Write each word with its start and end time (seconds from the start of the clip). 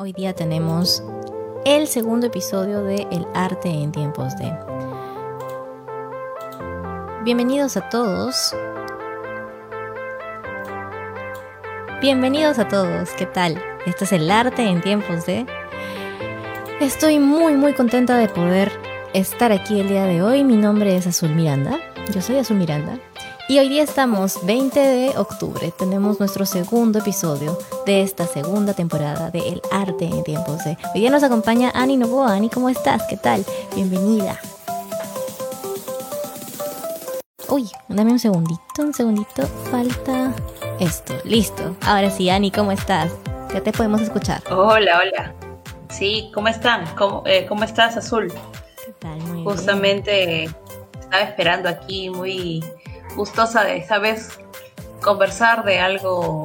Hoy 0.00 0.12
día 0.12 0.32
tenemos 0.32 1.02
el 1.64 1.88
segundo 1.88 2.28
episodio 2.28 2.84
de 2.84 3.08
El 3.10 3.26
arte 3.34 3.68
en 3.68 3.90
tiempos 3.90 4.36
de. 4.36 4.56
Bienvenidos 7.24 7.76
a 7.76 7.88
todos. 7.88 8.54
Bienvenidos 12.00 12.60
a 12.60 12.68
todos, 12.68 13.10
¿qué 13.14 13.26
tal? 13.26 13.60
Este 13.86 14.04
es 14.04 14.12
el 14.12 14.30
arte 14.30 14.62
en 14.62 14.80
tiempos 14.82 15.26
de... 15.26 15.46
Estoy 16.80 17.18
muy 17.18 17.54
muy 17.54 17.74
contenta 17.74 18.16
de 18.18 18.28
poder 18.28 18.70
estar 19.14 19.50
aquí 19.50 19.80
el 19.80 19.88
día 19.88 20.04
de 20.04 20.22
hoy. 20.22 20.44
Mi 20.44 20.56
nombre 20.56 20.94
es 20.94 21.08
Azul 21.08 21.30
Miranda. 21.30 21.76
Yo 22.14 22.22
soy 22.22 22.36
Azul 22.36 22.56
Miranda 22.56 23.00
y 23.48 23.58
hoy 23.58 23.70
día 23.70 23.82
estamos 23.82 24.44
20 24.44 24.78
de 24.78 25.18
octubre, 25.18 25.72
tenemos 25.78 26.20
nuestro 26.20 26.44
segundo 26.44 26.98
episodio 26.98 27.58
de 27.86 28.02
esta 28.02 28.26
segunda 28.26 28.74
temporada 28.74 29.30
de 29.30 29.38
El 29.38 29.62
Arte 29.72 30.04
en 30.04 30.22
Tiempos 30.22 30.62
de... 30.64 30.76
Hoy 30.94 31.00
día 31.00 31.10
nos 31.10 31.22
acompaña 31.22 31.72
Ani 31.74 31.96
Novoa. 31.96 32.34
Ani, 32.34 32.50
¿cómo 32.50 32.68
estás? 32.68 33.04
¿Qué 33.08 33.16
tal? 33.16 33.42
Bienvenida. 33.74 34.38
Uy, 37.48 37.70
dame 37.88 38.12
un 38.12 38.18
segundito, 38.18 38.60
un 38.80 38.92
segundito. 38.92 39.46
Falta 39.70 40.34
esto. 40.78 41.14
Listo. 41.24 41.74
Ahora 41.86 42.10
sí, 42.10 42.28
Ani, 42.28 42.50
¿cómo 42.50 42.70
estás? 42.70 43.10
Ya 43.54 43.62
te 43.62 43.72
podemos 43.72 44.02
escuchar. 44.02 44.42
Hola, 44.50 45.00
hola. 45.00 45.34
Sí, 45.88 46.30
¿cómo 46.34 46.48
están? 46.48 46.84
¿Cómo, 46.96 47.22
eh, 47.24 47.46
¿cómo 47.48 47.64
estás, 47.64 47.96
Azul? 47.96 48.30
¿Qué 48.84 48.92
tal? 49.00 49.18
Muy 49.22 49.42
Justamente 49.42 50.50
estaba 51.08 51.22
esperando 51.22 51.70
aquí 51.70 52.10
muy 52.10 52.62
gustosa 53.16 53.64
de 53.64 53.78
esta 53.78 53.98
vez 53.98 54.38
conversar 55.02 55.64
de 55.64 55.78
algo 55.78 56.44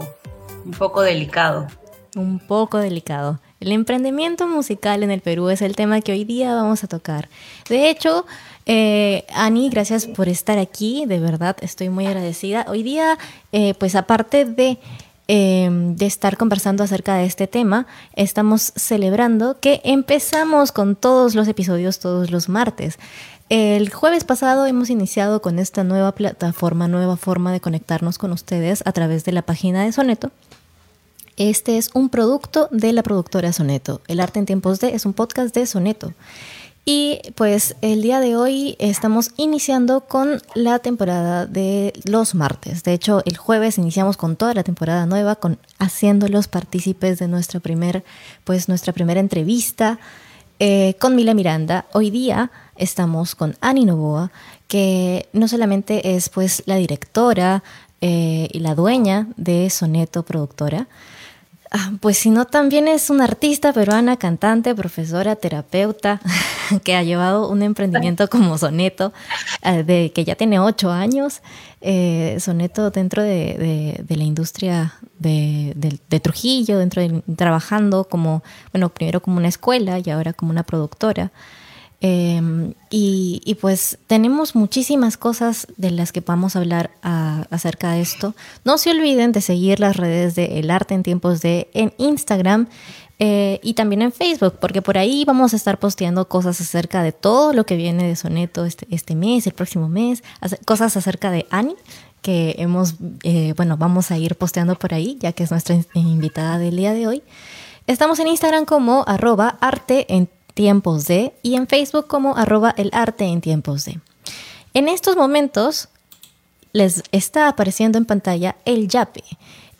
un 0.66 0.72
poco 0.72 1.02
delicado. 1.02 1.68
Un 2.16 2.40
poco 2.40 2.78
delicado. 2.78 3.40
El 3.60 3.72
emprendimiento 3.72 4.48
musical 4.48 5.04
en 5.04 5.12
el 5.12 5.22
Perú 5.22 5.50
es 5.50 5.62
el 5.62 5.76
tema 5.76 6.02
que 6.02 6.12
hoy 6.12 6.26
día 6.26 6.54
vamos 6.54 6.84
a 6.84 6.88
tocar. 6.88 7.30
De 7.70 7.90
hecho, 7.90 8.26
eh, 8.66 9.26
Ani, 9.34 9.70
gracias 9.70 10.06
por 10.08 10.28
estar 10.28 10.58
aquí, 10.58 11.06
de 11.06 11.20
verdad 11.20 11.56
estoy 11.62 11.90
muy 11.90 12.06
agradecida. 12.06 12.66
Hoy 12.68 12.84
día, 12.84 13.18
eh, 13.52 13.74
pues 13.76 13.96
aparte 13.96 14.46
de, 14.46 14.80
eh, 15.28 15.70
de 15.72 16.06
estar 16.06 16.38
conversando 16.38 16.84
acerca 16.84 17.16
de 17.16 17.26
este 17.26 17.48
tema, 17.48 17.88
estamos 18.16 18.74
celebrando 18.76 19.60
que 19.60 19.82
empezamos 19.84 20.72
con 20.72 20.96
todos 20.96 21.34
los 21.34 21.48
episodios 21.48 22.00
todos 22.00 22.32
los 22.32 22.50
martes. 22.50 23.00
El 23.56 23.94
jueves 23.94 24.24
pasado 24.24 24.66
hemos 24.66 24.90
iniciado 24.90 25.44
con 25.44 25.60
esta 25.60 25.84
nueva 25.84 26.14
plataforma, 26.14 26.88
nueva 26.88 27.18
forma 27.18 27.52
de 27.52 27.62
conectarnos 27.62 28.18
con 28.18 28.32
ustedes 28.32 28.82
a 28.88 28.94
través 28.94 29.26
de 29.26 29.32
la 29.32 29.44
página 29.44 29.84
de 29.84 29.92
Soneto. 29.92 30.32
Este 31.38 31.78
es 31.78 31.92
un 31.94 32.10
producto 32.10 32.68
de 32.72 32.94
la 32.94 33.04
productora 33.04 33.54
Soneto. 33.54 34.02
El 34.08 34.22
arte 34.22 34.40
en 34.40 34.48
tiempos 34.48 34.80
de 34.80 34.96
es 34.96 35.06
un 35.06 35.14
podcast 35.14 35.54
de 35.54 35.68
Soneto. 35.68 36.16
Y 36.84 37.20
pues 37.36 37.76
el 37.82 38.02
día 38.02 38.22
de 38.22 38.36
hoy 38.36 38.76
estamos 38.80 39.30
iniciando 39.38 40.02
con 40.02 40.42
la 40.56 40.80
temporada 40.80 41.46
de 41.46 41.94
los 42.06 42.34
martes. 42.34 42.82
De 42.84 42.94
hecho, 42.94 43.22
el 43.24 43.38
jueves 43.38 43.78
iniciamos 43.78 44.18
con 44.18 44.36
toda 44.36 44.56
la 44.56 44.64
temporada 44.64 45.06
nueva, 45.06 45.36
con 45.36 45.60
haciéndolos 45.78 46.48
partícipes 46.48 47.20
de 47.20 47.28
nuestra 47.28 47.60
primer, 47.60 48.04
pues 48.46 48.68
nuestra 48.68 48.94
primera 48.94 49.20
entrevista 49.20 50.00
eh, 50.58 50.96
con 51.00 51.16
Mila 51.16 51.36
Miranda. 51.36 51.86
Hoy 51.94 52.10
día 52.10 52.50
estamos 52.76 53.36
con 53.36 53.56
Ani 53.62 53.86
Novoa, 53.86 54.32
que 54.68 55.28
no 55.34 55.48
solamente 55.48 56.16
es 56.16 56.30
pues 56.30 56.64
la 56.66 56.76
directora 56.76 57.64
eh, 58.02 58.50
y 58.52 58.60
la 58.60 58.76
dueña 58.76 59.28
de 59.38 59.70
Soneto 59.70 60.24
Productora, 60.24 60.88
ah, 61.72 61.92
pues 62.02 62.18
sino 62.18 62.46
también 62.46 62.88
es 62.88 63.10
una 63.10 63.26
artista 63.26 63.72
peruana, 63.72 64.18
cantante, 64.18 64.76
profesora, 64.76 65.36
terapeuta, 65.36 66.20
que 66.84 66.96
ha 66.96 67.04
llevado 67.04 67.50
un 67.50 67.62
emprendimiento 67.62 68.28
como 68.30 68.58
Soneto, 68.58 69.14
eh, 69.62 69.84
de, 69.84 70.12
que 70.14 70.26
ya 70.26 70.36
tiene 70.36 70.60
ocho 70.60 70.92
años. 70.92 71.42
Eh, 71.82 72.38
Soneto 72.40 72.92
dentro 72.92 73.22
de, 73.22 74.04
la 74.08 74.24
industria 74.24 74.96
de, 75.20 75.74
de, 75.76 76.20
Trujillo, 76.20 76.78
dentro 76.78 77.02
de, 77.02 77.22
trabajando 77.36 78.06
como, 78.06 78.42
bueno, 78.72 78.90
primero 78.90 79.22
como 79.22 79.38
una 79.38 79.50
escuela 79.50 80.00
y 80.04 80.10
ahora 80.10 80.34
como 80.34 80.52
una 80.52 80.64
productora. 80.64 81.32
Em, 82.06 82.74
y, 82.90 83.58
pues 83.62 83.98
tenemos 84.08 84.56
muchísimas 84.56 85.16
cosas 85.16 85.68
de 85.78 85.90
las 85.90 86.12
que 86.12 86.22
a 86.58 86.60
hablar 86.60 86.92
acerca 87.02 87.94
de 87.94 88.02
esto. 88.02 88.36
No 88.66 88.78
se 88.78 88.92
olviden 88.92 89.32
de 89.32 89.40
seguir 89.40 89.80
las 89.80 89.96
redes 89.96 90.36
de 90.36 90.60
El 90.60 90.70
Arte 90.70 90.96
en 90.96 91.04
Tiempos 91.04 91.42
de 91.42 91.70
en 91.74 91.94
Instagram 91.98 92.68
eh, 93.20 93.62
y 93.64 93.76
también 93.76 94.02
en 94.02 94.12
Facebook, 94.12 94.56
porque 94.60 94.82
por 94.82 94.98
ahí 94.98 95.24
vamos 95.24 95.54
a 95.54 95.56
estar 95.56 95.80
posteando 95.80 96.28
cosas 96.28 96.60
acerca 96.60 97.04
de 97.04 97.14
todo 97.14 97.54
lo 97.54 97.66
que 97.66 97.78
viene 97.78 98.06
de 98.06 98.18
Soneto 98.18 98.66
este, 98.66 98.86
este 98.90 99.16
mes, 99.16 99.48
el 99.48 99.54
próximo 99.54 99.88
mes, 99.88 100.24
cosas 100.66 100.98
acerca 100.98 101.32
de 101.32 101.46
Ani 101.52 101.76
que 102.22 102.56
hemos, 102.58 102.96
eh, 103.24 103.54
bueno, 103.56 103.78
vamos 103.78 104.12
a 104.12 104.18
ir 104.18 104.36
posteando 104.36 104.76
por 104.76 104.94
ahí, 104.94 105.18
ya 105.22 105.32
que 105.32 105.44
es 105.44 105.52
nuestra 105.52 105.78
invitada 105.94 106.58
del 106.58 106.76
día 106.76 106.92
de 106.92 107.08
hoy. 107.08 107.24
Estamos 107.88 108.20
en 108.20 108.28
Instagram 108.28 108.66
como 108.66 109.06
arroba 109.08 109.58
arte 109.62 110.06
en 110.14 110.28
tiempos 110.54 111.06
de 111.06 111.34
y 111.42 111.56
en 111.56 111.68
Facebook 111.68 112.08
como 112.08 112.36
arroba 112.36 112.74
el 112.78 112.90
arte 112.94 113.26
en 113.26 113.42
tiempos 113.42 113.86
de. 113.86 114.00
En 114.74 114.88
estos 114.88 115.16
momentos 115.16 115.90
les 116.72 117.04
está 117.12 117.48
apareciendo 117.48 117.98
en 117.98 118.06
pantalla 118.06 118.56
el 118.66 118.88
YAPE. 118.88 119.24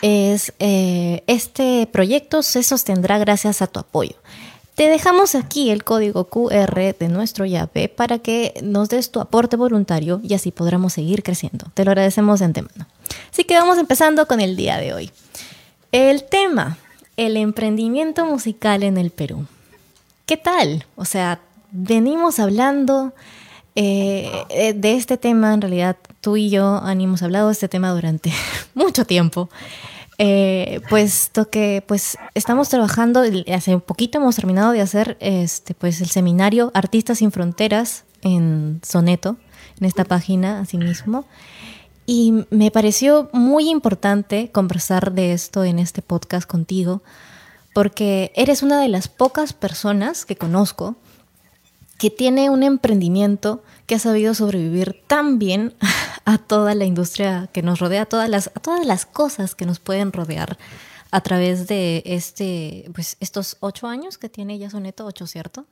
Es, 0.02 0.54
eh, 0.60 1.24
este 1.28 1.88
proyecto 1.92 2.44
se 2.44 2.62
sostendrá 2.62 3.18
gracias 3.18 3.62
a 3.62 3.68
tu 3.68 3.80
apoyo. 3.80 4.16
Te 4.76 4.88
dejamos 4.88 5.36
aquí 5.36 5.70
el 5.70 5.84
código 5.84 6.26
QR 6.26 6.96
de 6.98 7.08
nuestro 7.08 7.46
YAPE 7.46 7.90
para 7.90 8.20
que 8.20 8.60
nos 8.64 8.90
des 8.90 9.12
tu 9.12 9.20
aporte 9.20 9.56
voluntario 9.56 10.20
y 10.24 10.34
así 10.34 10.52
podremos 10.52 10.94
seguir 10.94 11.22
creciendo. 11.22 11.68
Te 11.76 11.86
lo 11.86 11.92
agradecemos 11.92 12.40
de 12.40 12.46
antemano. 12.46 12.88
Así 13.32 13.44
que 13.44 13.56
vamos 13.56 13.78
empezando 13.78 14.28
con 14.28 14.42
el 14.42 14.56
día 14.56 14.78
de 14.78 14.94
hoy. 14.94 15.12
El 15.92 16.24
tema, 16.24 16.78
el 17.18 17.38
emprendimiento 17.38 18.26
musical 18.26 18.82
en 18.82 18.98
el 18.98 19.12
Perú. 19.12 19.46
¿Qué 20.26 20.38
tal? 20.38 20.86
O 20.96 21.06
sea, 21.06 21.42
venimos 21.72 22.40
hablando 22.40 23.14
eh, 23.76 24.32
eh, 24.50 24.74
de 24.74 24.94
este 24.94 25.18
tema, 25.18 25.54
en 25.54 25.62
realidad 25.62 25.98
tú 26.22 26.38
y 26.38 26.50
yo 26.50 26.82
hemos 26.88 27.24
hablado 27.24 27.48
de 27.48 27.54
este 27.54 27.68
tema 27.68 27.92
durante 27.92 28.32
mucho 28.74 29.06
tiempo. 29.06 29.50
Eh, 30.20 30.80
puesto 30.90 31.50
que 31.50 31.84
pues 31.88 32.18
estamos 32.36 32.70
trabajando, 32.70 33.24
hace 33.52 33.74
un 33.74 33.82
poquito 33.82 34.20
hemos 34.20 34.36
terminado 34.36 34.72
de 34.72 34.80
hacer 34.80 35.18
este, 35.20 35.74
pues, 35.74 36.02
el 36.02 36.10
seminario 36.10 36.72
Artistas 36.76 37.18
sin 37.18 37.32
Fronteras 37.32 38.06
en 38.22 38.80
Soneto, 38.84 39.38
en 39.80 39.88
esta 39.88 40.06
página 40.06 40.60
asimismo. 40.60 41.26
Y 42.06 42.46
me 42.52 42.70
pareció 42.70 43.30
muy 43.34 43.70
importante 43.70 44.52
conversar 44.52 45.14
de 45.14 45.34
esto 45.34 45.64
en 45.64 45.80
este 45.80 46.02
podcast 46.02 46.48
contigo, 46.48 47.02
porque 47.74 48.32
eres 48.36 48.64
una 48.64 48.80
de 48.80 48.88
las 48.88 49.08
pocas 49.08 49.54
personas 49.54 50.26
que 50.26 50.36
conozco 50.36 50.96
que 51.98 52.10
tiene 52.10 52.50
un 52.50 52.64
emprendimiento 52.64 53.64
que 53.86 53.96
ha 53.96 54.00
sabido 54.00 54.34
sobrevivir 54.34 55.02
tan 55.08 55.40
bien 55.40 55.74
a 56.26 56.38
toda 56.38 56.76
la 56.76 56.86
industria 56.86 57.50
que 57.54 57.62
nos 57.62 57.80
rodea, 57.80 58.04
a 58.04 58.06
todas 58.06 58.30
las, 58.30 58.48
a 58.48 58.60
todas 58.60 58.86
las 58.86 59.06
cosas 59.06 59.56
que 59.56 59.66
nos 59.66 59.80
pueden 59.80 60.12
rodear 60.12 60.58
a 61.12 61.22
través 61.22 61.68
de 61.68 62.02
este, 62.06 62.90
pues, 62.94 63.18
estos 63.20 63.58
ocho 63.60 63.88
años 63.88 64.18
que 64.18 64.30
tiene 64.30 64.58
ya 64.58 64.70
Soneto, 64.70 65.06
ocho, 65.06 65.28
¿cierto? 65.28 65.66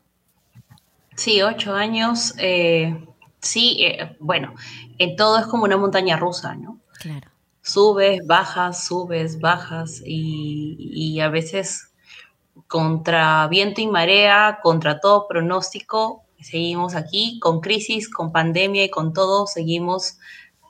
Sí, 1.15 1.41
ocho 1.41 1.73
años. 1.73 2.33
Eh, 2.37 3.05
sí, 3.39 3.83
eh, 3.83 4.15
bueno, 4.19 4.53
en 4.99 5.15
todo 5.15 5.39
es 5.39 5.47
como 5.47 5.63
una 5.63 5.77
montaña 5.77 6.15
rusa, 6.15 6.55
¿no? 6.55 6.79
Claro. 6.99 7.27
Subes, 7.63 8.25
bajas, 8.25 8.85
subes, 8.85 9.39
bajas 9.39 10.01
y, 10.05 10.77
y 10.79 11.19
a 11.19 11.29
veces 11.29 11.90
contra 12.67 13.47
viento 13.47 13.81
y 13.81 13.87
marea, 13.87 14.59
contra 14.61 14.99
todo 14.99 15.27
pronóstico, 15.27 16.23
seguimos 16.41 16.95
aquí 16.95 17.39
con 17.39 17.61
crisis, 17.61 18.09
con 18.09 18.31
pandemia 18.31 18.83
y 18.83 18.89
con 18.89 19.13
todo, 19.13 19.47
seguimos 19.47 20.17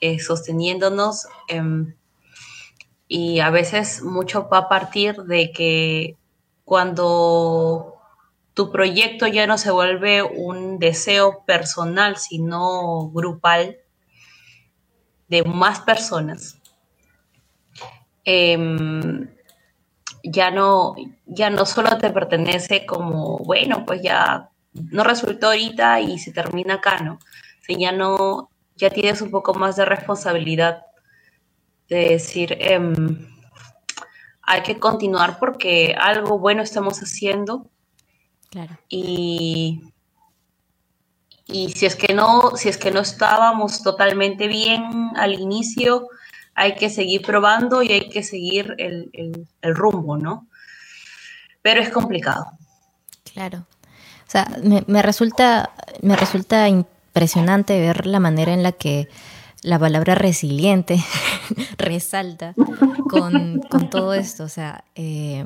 eh, 0.01 0.19
sosteniéndonos. 0.19 1.27
Em, 1.47 1.95
y 3.07 3.39
a 3.39 3.49
veces 3.49 4.03
mucho 4.03 4.47
va 4.49 4.59
a 4.59 4.69
partir 4.69 5.23
de 5.23 5.51
que 5.51 6.17
cuando 6.63 7.95
tu 8.53 8.71
proyecto 8.71 9.27
ya 9.27 9.47
no 9.47 9.57
se 9.57 9.71
vuelve 9.71 10.23
un 10.23 10.79
deseo 10.79 11.43
personal, 11.45 12.17
sino 12.17 13.09
grupal, 13.09 13.77
de 15.27 15.43
más 15.43 15.79
personas, 15.79 16.57
em, 18.25 19.29
ya 20.23 20.51
no, 20.51 20.95
ya 21.25 21.49
no 21.49 21.65
solo 21.65 21.97
te 21.97 22.09
pertenece 22.09 22.85
como, 22.85 23.37
bueno, 23.39 23.85
pues 23.85 24.01
ya 24.01 24.49
no 24.73 25.03
resultó 25.03 25.47
ahorita 25.47 25.99
y 26.01 26.19
se 26.19 26.31
termina 26.31 26.75
acá, 26.75 26.99
¿no? 26.99 27.19
Si 27.65 27.77
ya 27.77 27.91
no, 27.91 28.49
ya 28.75 28.89
tienes 28.89 29.21
un 29.21 29.31
poco 29.31 29.53
más 29.53 29.75
de 29.75 29.85
responsabilidad 29.85 30.85
de 31.89 32.09
decir, 32.09 32.57
em, 32.59 33.27
hay 34.43 34.61
que 34.63 34.79
continuar 34.79 35.39
porque 35.39 35.95
algo 35.99 36.39
bueno 36.39 36.63
estamos 36.63 36.99
haciendo. 36.99 37.67
Claro. 38.49 38.77
Y, 38.89 39.81
y 41.45 41.69
si 41.69 41.85
es 41.85 41.95
que 41.95 42.13
no, 42.13 42.55
si 42.55 42.69
es 42.69 42.77
que 42.77 42.91
no 42.91 43.01
estábamos 43.01 43.83
totalmente 43.83 44.47
bien 44.47 45.11
al 45.15 45.33
inicio, 45.33 46.07
hay 46.55 46.75
que 46.75 46.89
seguir 46.89 47.21
probando 47.21 47.81
y 47.81 47.91
hay 47.91 48.09
que 48.09 48.23
seguir 48.23 48.75
el, 48.77 49.47
rumbo, 49.61 50.17
¿no? 50.17 50.47
Pero 51.61 51.81
es 51.81 51.89
complicado. 51.89 52.45
Claro. 53.33 53.65
O 54.27 54.31
sea, 54.31 54.47
me, 54.63 55.01
resulta, 55.01 55.71
me 56.01 56.15
resulta 56.15 56.67
impresionante 56.67 57.79
ver 57.79 58.07
la 58.07 58.19
manera 58.19 58.53
en 58.53 58.63
la 58.63 58.71
que 58.71 59.07
la 59.61 59.77
palabra 59.77 60.15
resiliente 60.15 60.97
resalta 61.77 62.53
con, 63.09 63.61
todo 63.89 64.13
esto. 64.13 64.43
O 64.43 64.49
sea, 64.49 64.83
eh, 64.95 65.45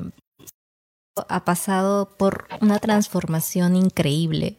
ha 1.28 1.44
pasado 1.44 2.16
por 2.16 2.46
una 2.60 2.78
transformación 2.78 3.76
increíble 3.76 4.58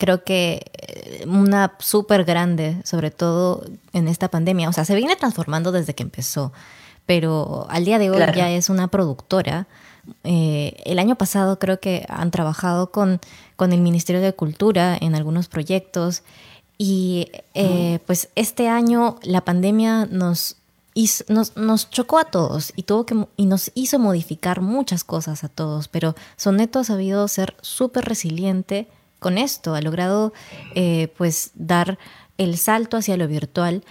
creo 0.00 0.24
que 0.24 0.72
eh, 0.72 1.24
una 1.28 1.74
súper 1.78 2.24
grande, 2.24 2.80
sobre 2.84 3.10
todo 3.10 3.62
en 3.92 4.08
esta 4.08 4.28
pandemia. 4.28 4.70
O 4.70 4.72
sea, 4.72 4.86
se 4.86 4.96
viene 4.96 5.14
transformando 5.14 5.72
desde 5.72 5.94
que 5.94 6.02
empezó, 6.02 6.52
pero 7.04 7.66
al 7.68 7.84
día 7.84 7.98
de 7.98 8.10
hoy 8.10 8.18
ya 8.34 8.50
es 8.50 8.70
una 8.70 8.88
productora. 8.88 9.68
Eh, 10.24 10.80
el 10.86 10.98
año 10.98 11.16
pasado 11.16 11.58
creo 11.58 11.80
que 11.80 12.06
han 12.08 12.30
trabajado 12.30 12.90
con, 12.90 13.20
con 13.56 13.74
el 13.74 13.82
Ministerio 13.82 14.22
de 14.22 14.32
Cultura 14.32 14.96
en 14.98 15.14
algunos 15.14 15.48
proyectos 15.48 16.22
y 16.78 17.30
eh, 17.52 17.98
pues 18.06 18.30
este 18.36 18.68
año 18.68 19.18
la 19.22 19.42
pandemia 19.42 20.06
nos, 20.06 20.56
nos, 21.28 21.56
nos, 21.58 21.90
chocó 21.90 22.18
a 22.18 22.24
todos 22.24 22.72
y, 22.74 22.84
tuvo 22.84 23.04
que, 23.04 23.26
y 23.36 23.44
nos 23.44 23.70
hizo 23.74 23.98
modificar 23.98 24.62
muchas 24.62 25.04
cosas 25.04 25.44
a 25.44 25.50
todos, 25.50 25.88
pero 25.88 26.14
Soneto 26.38 26.78
ha 26.78 26.84
sabido 26.84 27.28
ser 27.28 27.54
súper 27.60 28.06
resiliente 28.06 28.88
con 29.20 29.38
esto, 29.38 29.74
ha 29.74 29.80
logrado 29.80 30.32
eh, 30.74 31.12
pues 31.16 31.52
dar 31.54 31.98
el 32.38 32.58
salto 32.58 32.96
hacia 32.96 33.16
lo 33.16 33.28
virtual. 33.28 33.84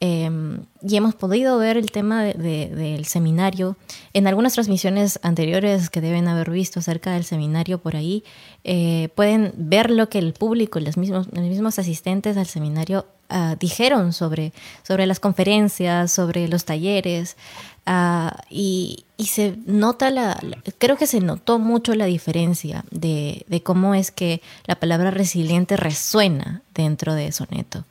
Em, 0.00 0.66
y 0.82 0.96
hemos 0.96 1.14
podido 1.14 1.56
ver 1.56 1.78
el 1.78 1.90
tema 1.90 2.24
del 2.24 3.06
seminario 3.06 3.78
en 4.12 4.26
algunas 4.26 4.52
transmisiones 4.52 5.18
anteriores 5.22 5.88
que 5.88 6.02
deben 6.02 6.28
haber 6.28 6.50
visto 6.50 6.80
acerca 6.80 7.12
del 7.12 7.24
seminario 7.24 7.78
por 7.78 7.96
ahí. 7.96 8.22
Eh, 8.64 9.08
pueden 9.14 9.54
ver 9.56 9.90
lo 9.90 10.10
que 10.10 10.18
el 10.18 10.34
público, 10.34 10.78
los 10.78 10.98
mismos, 10.98 11.28
los 11.32 11.44
mismos 11.44 11.78
asistentes 11.78 12.36
al 12.36 12.46
seminario 12.46 13.06
ah, 13.30 13.56
dijeron 13.58 14.12
sobre, 14.12 14.52
sobre 14.82 15.06
las 15.06 15.20
conferencias, 15.20 16.12
sobre 16.12 16.48
los 16.48 16.66
talleres. 16.66 17.38
Ah, 17.86 18.42
y, 18.48 19.04
se 19.18 19.56
nota 19.66 20.10
la, 20.10 20.38
creo 20.78 20.96
que 20.96 21.06
se 21.06 21.20
notó 21.20 21.58
mucho 21.58 21.94
la 21.94 22.04
diferencia 22.04 22.84
de, 22.90 23.44
cómo 23.62 23.94
es 23.94 24.10
que 24.10 24.42
la 24.66 24.74
palabra 24.74 25.10
resiliente 25.10 25.76
resuena 25.76 26.62
dentro 26.74 27.14
de 27.14 27.32
Soneto. 27.32 27.84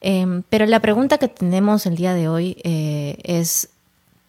Em, 0.00 0.42
pero 0.48 0.66
la 0.66 0.80
pregunta 0.80 1.18
que 1.18 1.28
tenemos 1.28 1.86
el 1.86 1.96
día 1.96 2.14
de 2.14 2.28
hoy 2.28 2.56
eh, 2.64 3.18
es 3.22 3.68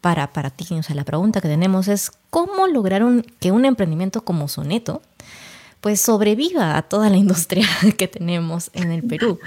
para, 0.01 0.33
para 0.33 0.49
ti, 0.49 0.65
o 0.73 0.83
sea, 0.83 0.95
la 0.95 1.05
pregunta 1.05 1.41
que 1.41 1.47
tenemos 1.47 1.87
es 1.87 2.11
cómo 2.29 2.67
lograron 2.67 3.25
que 3.39 3.51
un 3.51 3.65
emprendimiento 3.65 4.23
como 4.23 4.47
Soneto 4.47 5.01
pues 5.81 5.99
sobreviva 5.99 6.77
a 6.77 6.83
toda 6.83 7.09
la 7.09 7.17
industria 7.17 7.67
que 7.97 8.07
tenemos 8.07 8.69
en 8.73 8.91
el 8.91 9.03
Perú. 9.03 9.39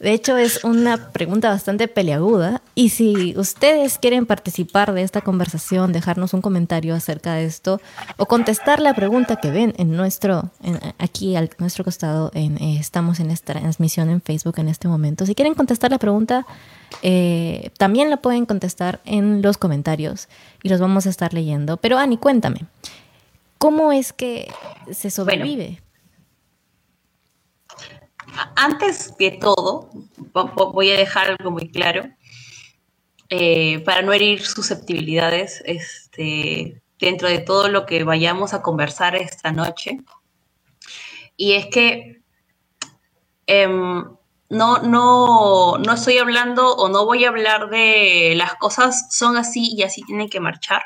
De 0.00 0.14
hecho, 0.14 0.38
es 0.38 0.64
una 0.64 1.12
pregunta 1.12 1.50
bastante 1.50 1.86
peleaguda 1.86 2.62
y 2.74 2.88
si 2.88 3.34
ustedes 3.36 3.98
quieren 3.98 4.24
participar 4.24 4.94
de 4.94 5.02
esta 5.02 5.20
conversación, 5.20 5.92
dejarnos 5.92 6.32
un 6.32 6.40
comentario 6.40 6.94
acerca 6.94 7.34
de 7.34 7.44
esto 7.44 7.82
o 8.16 8.24
contestar 8.24 8.80
la 8.80 8.94
pregunta 8.94 9.36
que 9.36 9.50
ven 9.50 9.74
en 9.76 9.94
nuestro, 9.94 10.48
aquí 10.96 11.36
al 11.36 11.50
nuestro 11.58 11.84
costado, 11.84 12.30
en, 12.32 12.56
eh, 12.62 12.78
estamos 12.80 13.20
en 13.20 13.30
esta 13.30 13.52
transmisión 13.52 14.08
en 14.08 14.22
Facebook 14.22 14.54
en 14.56 14.68
este 14.68 14.88
momento. 14.88 15.26
Si 15.26 15.34
quieren 15.34 15.52
contestar 15.52 15.90
la 15.90 15.98
pregunta, 15.98 16.46
eh, 17.02 17.70
también 17.76 18.08
la 18.08 18.16
pueden 18.16 18.46
contestar 18.46 19.00
en 19.04 19.42
los 19.42 19.58
comentarios 19.58 20.30
y 20.62 20.70
los 20.70 20.80
vamos 20.80 21.04
a 21.04 21.10
estar 21.10 21.34
leyendo. 21.34 21.76
Pero 21.76 21.98
Ani, 21.98 22.16
cuéntame, 22.16 22.64
¿cómo 23.58 23.92
es 23.92 24.14
que 24.14 24.50
se 24.90 25.10
sobrevive? 25.10 25.82
Antes 28.56 29.16
de 29.16 29.32
todo, 29.32 29.90
voy 30.72 30.90
a 30.90 30.96
dejar 30.96 31.30
algo 31.30 31.50
muy 31.50 31.70
claro, 31.70 32.04
eh, 33.28 33.78
para 33.80 34.02
no 34.02 34.12
herir 34.12 34.44
susceptibilidades 34.44 35.62
este, 35.64 36.82
dentro 36.98 37.28
de 37.28 37.38
todo 37.38 37.68
lo 37.68 37.86
que 37.86 38.02
vayamos 38.02 38.54
a 38.54 38.62
conversar 38.62 39.14
esta 39.14 39.52
noche. 39.52 40.00
Y 41.36 41.52
es 41.52 41.66
que 41.66 42.22
em, 43.46 44.04
no, 44.48 44.78
no, 44.78 45.78
no 45.78 45.92
estoy 45.92 46.18
hablando 46.18 46.74
o 46.74 46.88
no 46.88 47.06
voy 47.06 47.24
a 47.24 47.28
hablar 47.28 47.70
de 47.70 48.34
las 48.36 48.56
cosas 48.56 49.06
son 49.14 49.36
así 49.36 49.74
y 49.76 49.84
así 49.84 50.02
tienen 50.02 50.28
que 50.28 50.40
marchar, 50.40 50.82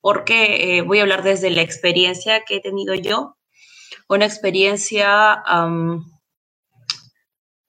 porque 0.00 0.78
eh, 0.78 0.82
voy 0.82 1.00
a 1.00 1.02
hablar 1.02 1.22
desde 1.22 1.50
la 1.50 1.60
experiencia 1.60 2.42
que 2.44 2.56
he 2.56 2.60
tenido 2.60 2.94
yo, 2.94 3.36
una 4.08 4.24
experiencia 4.24 5.42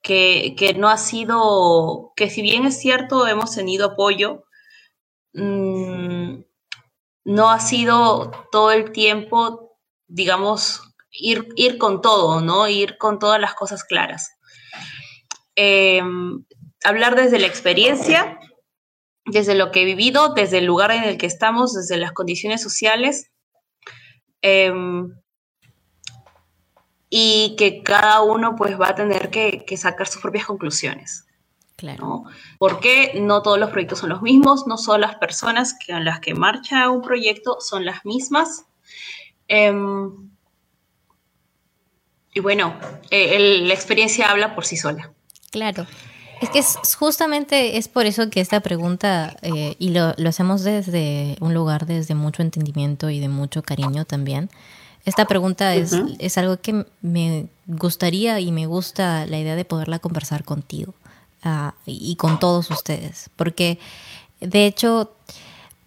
que, 0.07 0.73
no 0.77 0.87
ha 0.87 0.97
sido, 0.97 2.13
que 2.15 2.29
si 2.29 2.41
bien 2.41 2.65
es 2.65 2.79
cierto, 2.79 3.27
hemos 3.27 3.53
tenido 3.53 3.87
apoyo, 3.87 4.45
mm, 5.33 6.39
no 7.25 7.49
ha 7.49 7.59
sido 7.59 8.31
todo 8.51 8.71
el 8.71 8.93
tiempo, 8.93 9.77
digamos, 10.07 10.81
ir, 11.11 11.49
ir 11.57 11.77
con 11.77 12.01
todo, 12.01 12.39
¿no? 12.39 12.69
Ir 12.69 12.97
con 12.97 13.19
todas 13.19 13.41
las 13.41 13.53
cosas 13.53 13.83
claras. 13.83 14.31
Em, 15.55 16.45
hablar 16.85 17.15
desde 17.15 17.39
la 17.39 17.47
experiencia, 17.47 18.39
desde 19.25 19.55
lo 19.55 19.71
que 19.71 19.81
he 19.81 19.85
vivido, 19.85 20.33
desde 20.33 20.59
el 20.59 20.65
lugar 20.65 20.91
en 20.91 21.03
el 21.03 21.17
que 21.17 21.25
estamos, 21.25 21.73
desde 21.73 21.97
las 21.97 22.13
condiciones 22.13 22.61
sociales. 22.61 23.29
Em, 24.41 25.11
y 27.09 27.55
que 27.57 27.83
cada 27.83 28.21
uno 28.21 28.55
pues 28.55 28.79
va 28.79 28.89
a 28.89 28.95
tener 28.95 29.29
que, 29.29 29.63
sacar 29.77 30.07
sus 30.07 30.21
propias 30.21 30.45
conclusiones. 30.45 31.25
Claro. 31.75 32.23
Porque 32.57 33.19
no 33.21 33.43
todos 33.43 33.59
los 33.59 33.69
proyectos 33.69 33.99
son 33.99 34.09
los 34.09 34.21
mismos, 34.21 34.65
no 34.65 34.77
son 34.77 35.01
las 35.01 35.15
personas 35.15 35.75
en 35.87 36.05
las 36.05 36.19
que 36.19 36.33
marcha 36.33 36.89
un 36.89 37.01
proyecto 37.01 37.57
son 37.61 37.85
las 37.85 38.03
mismas. 38.03 38.65
Em, 39.47 40.11
y 42.33 42.39
bueno, 42.39 42.75
eh, 43.11 43.61
la 43.61 43.73
experiencia 43.73 44.29
habla 44.31 44.55
por 44.55 44.65
sí 44.65 44.75
sola. 44.75 45.11
Claro. 45.51 45.85
Es 46.41 46.49
que 46.49 46.59
es, 46.59 46.77
justamente 46.97 47.77
es 47.77 47.87
por 47.87 48.05
eso 48.05 48.29
que 48.29 48.41
esta 48.41 48.59
pregunta, 48.59 49.35
eh, 49.41 49.75
y 49.79 49.89
lo, 49.89 50.13
lo, 50.17 50.29
hacemos 50.29 50.63
desde 50.63 51.35
un 51.39 51.53
lugar 51.53 51.87
desde 51.87 52.13
mucho 52.13 52.43
entendimiento 52.43 53.09
y 53.09 53.19
de 53.19 53.27
mucho 53.27 53.63
cariño 53.63 54.05
también, 54.05 54.49
esta 55.07 55.25
pregunta 55.25 55.73
es, 55.73 55.93
es, 56.19 56.37
algo 56.37 56.57
que 56.57 56.85
me 57.01 57.47
gustaría 57.65 58.41
y 58.41 58.51
me 58.51 58.65
gusta 58.65 59.25
la 59.25 59.39
idea 59.39 59.55
de 59.55 59.63
poderla 59.63 59.99
conversar 59.99 60.43
contigo 60.43 60.93
ah, 61.43 61.73
y 61.85 62.15
con 62.17 62.39
todos 62.39 62.69
ustedes, 62.69 63.29
porque 63.37 63.79
de 64.41 64.65
hecho 64.65 65.13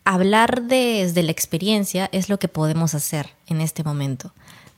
hablar 0.05 0.62
desde 0.62 1.23
la 1.23 1.33
experiencia 1.33 2.09
es 2.12 2.31
lo 2.31 2.39
que 2.39 2.49
podemos 2.49 2.95
hacer 2.95 3.29
en 3.47 3.61
este 3.61 3.85
momento, 3.85 4.33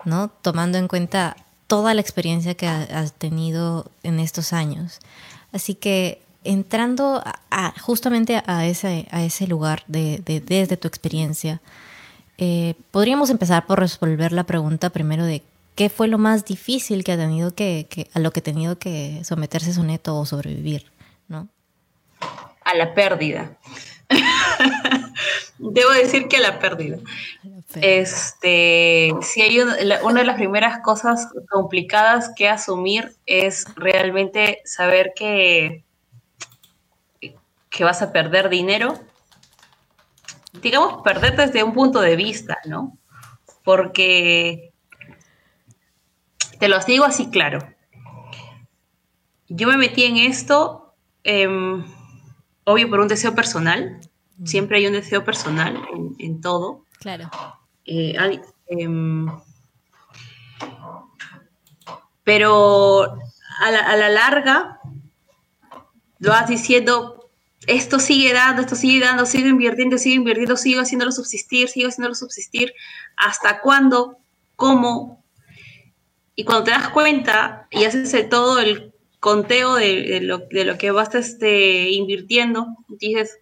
¿no? 0.05 0.29
Tomando 0.29 0.77
en 0.77 0.89
cuenta 0.89 1.37
toda 1.69 1.95
la 1.95 2.01
experiencia 2.01 2.55
que 2.55 2.67
has 2.67 3.13
tenido 3.13 3.91
en 4.03 4.19
estos 4.19 4.53
años. 4.53 4.99
Así 5.53 5.77
que 5.77 6.21
entrando 6.43 7.23
a, 7.25 7.75
justamente 7.81 8.43
a 8.45 8.67
ese, 8.67 9.07
a 9.13 9.23
ese 9.23 9.47
lugar 9.47 9.85
de, 9.87 10.21
desde 10.45 10.77
tu 10.77 10.89
experiencia, 10.89 11.61
eh, 12.45 12.75
podríamos 12.91 13.31
empezar 13.31 13.67
por 13.67 13.79
resolver 13.79 14.33
la 14.33 14.43
pregunta 14.43 14.91
primero 14.91 15.25
de 15.25 15.43
qué 15.77 15.89
fue 15.89 16.09
lo 16.09 16.19
más 16.19 16.45
difícil 16.45 17.05
que 17.05 17.13
ha 17.13 17.17
tenido 17.17 17.55
que, 17.55 17.87
a 18.15 18.19
lo 18.19 18.33
que 18.33 18.41
ha 18.41 18.43
tenido 18.43 18.81
que 18.81 19.21
someterse 19.23 19.73
Soneto 19.73 20.19
o 20.19 20.27
sobrevivir, 20.27 20.91
¿no? 21.29 21.47
A 22.65 22.75
la 22.75 22.95
pérdida. 22.95 23.53
Debo 25.59 25.91
decir 25.91 26.27
que 26.27 26.39
a 26.39 26.41
la 26.41 26.59
pérdida. 26.59 26.99
Este, 27.77 29.13
si 29.21 29.43
hay 29.43 29.61
una, 29.61 29.77
de 29.77 30.25
las 30.25 30.35
primeras 30.35 30.81
cosas 30.81 31.29
complicadas 31.49 32.33
que 32.35 32.49
asumir 32.49 33.15
es 33.25 33.67
realmente 33.77 34.63
saber 34.65 35.13
que, 35.15 35.85
que 37.71 37.85
vas 37.85 38.03
a 38.03 38.13
perder 38.13 38.49
dinero 38.49 38.99
digamos, 40.61 41.03
perder 41.03 41.37
desde 41.37 41.63
un 41.63 41.73
punto 41.73 42.01
de 42.01 42.17
vista, 42.17 42.59
¿no? 42.67 42.99
Porque, 43.65 44.73
te 46.59 46.69
lo 46.69 46.79
digo 46.81 47.05
así 47.05 47.31
claro, 47.31 47.61
yo 49.49 49.69
me 49.69 49.77
metí 49.77 50.05
en 50.05 50.17
esto, 50.17 50.95
em, 51.25 51.85
obvio, 52.65 52.89
por 52.89 53.01
un 53.01 53.09
deseo 53.09 53.35
personal, 53.35 54.01
Mm. 54.43 54.47
Siempre 54.47 54.79
hay 54.79 54.87
un 54.87 54.93
deseo 54.93 55.25
personal 55.25 55.81
en, 56.19 56.41
todo. 56.41 56.85
Claro. 56.99 57.31
Eh, 57.85 58.17
em, 58.67 59.27
pero 62.25 63.03
a 63.61 63.71
la, 63.71 64.09
larga 64.09 64.81
lo 66.19 66.31
vas 66.31 66.49
diciendo, 66.49 67.22
esto 67.67 67.99
sigue 67.99 68.33
dando, 68.33 68.63
esto 68.63 68.75
sigue 68.75 69.05
dando, 69.05 69.27
sigo 69.27 69.49
invirtiendo, 69.49 69.99
sigo 69.99 70.17
invirtiendo, 70.17 70.57
sigo 70.57 70.81
haciéndolo 70.81 71.13
subsistir, 71.13 71.69
sigo 71.69 71.89
haciéndolo 71.89 72.15
subsistir, 72.15 72.75
hasta 73.17 73.61
cuándo, 73.61 74.19
cómo. 74.57 75.25
Y 76.35 76.45
cuando 76.45 76.65
te 76.65 76.71
das 76.73 76.89
cuenta 76.89 77.69
y 77.71 77.85
haces 77.85 78.29
todo 78.29 78.59
el 78.59 78.93
conteo 79.21 79.77
de, 79.77 80.21
lo, 80.23 80.49
que 80.79 80.91
vas 80.91 81.15
este, 81.15 81.91
invirtiendo, 81.91 82.67
dices, 82.89 83.39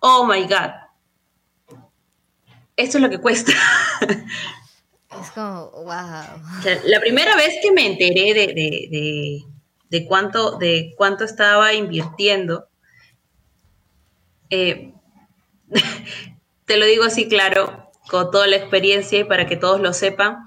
oh 0.00 0.26
my 0.26 0.42
God, 0.42 0.72
esto 2.76 2.98
es 2.98 3.02
lo 3.02 3.10
que 3.10 3.18
cuesta. 3.18 3.52
Es 5.20 5.30
como, 5.32 5.70
wow. 5.70 5.86
la 6.84 7.00
primera 7.00 7.34
vez 7.34 7.54
que 7.62 7.72
me 7.72 7.86
enteré 7.86 8.34
de, 9.88 10.06
cuánto, 10.06 10.58
de 10.58 10.94
cuánto 10.96 11.24
estaba 11.24 11.72
invirtiendo, 11.72 12.68
eh, 14.50 14.92
te 16.64 16.76
lo 16.76 16.86
digo 16.86 17.04
así 17.04 17.28
claro, 17.28 17.90
con 18.10 18.30
toda 18.30 18.46
la 18.46 18.56
experiencia 18.56 19.18
y 19.18 19.24
para 19.24 19.46
que 19.46 19.56
todos 19.56 19.80
lo 19.80 19.92
sepan, 19.92 20.44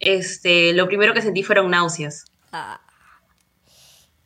este, 0.00 0.72
lo 0.72 0.86
primero 0.86 1.14
que 1.14 1.22
sentí 1.22 1.42
fueron 1.42 1.70
náuseas. 1.70 2.24
Ah, 2.52 2.80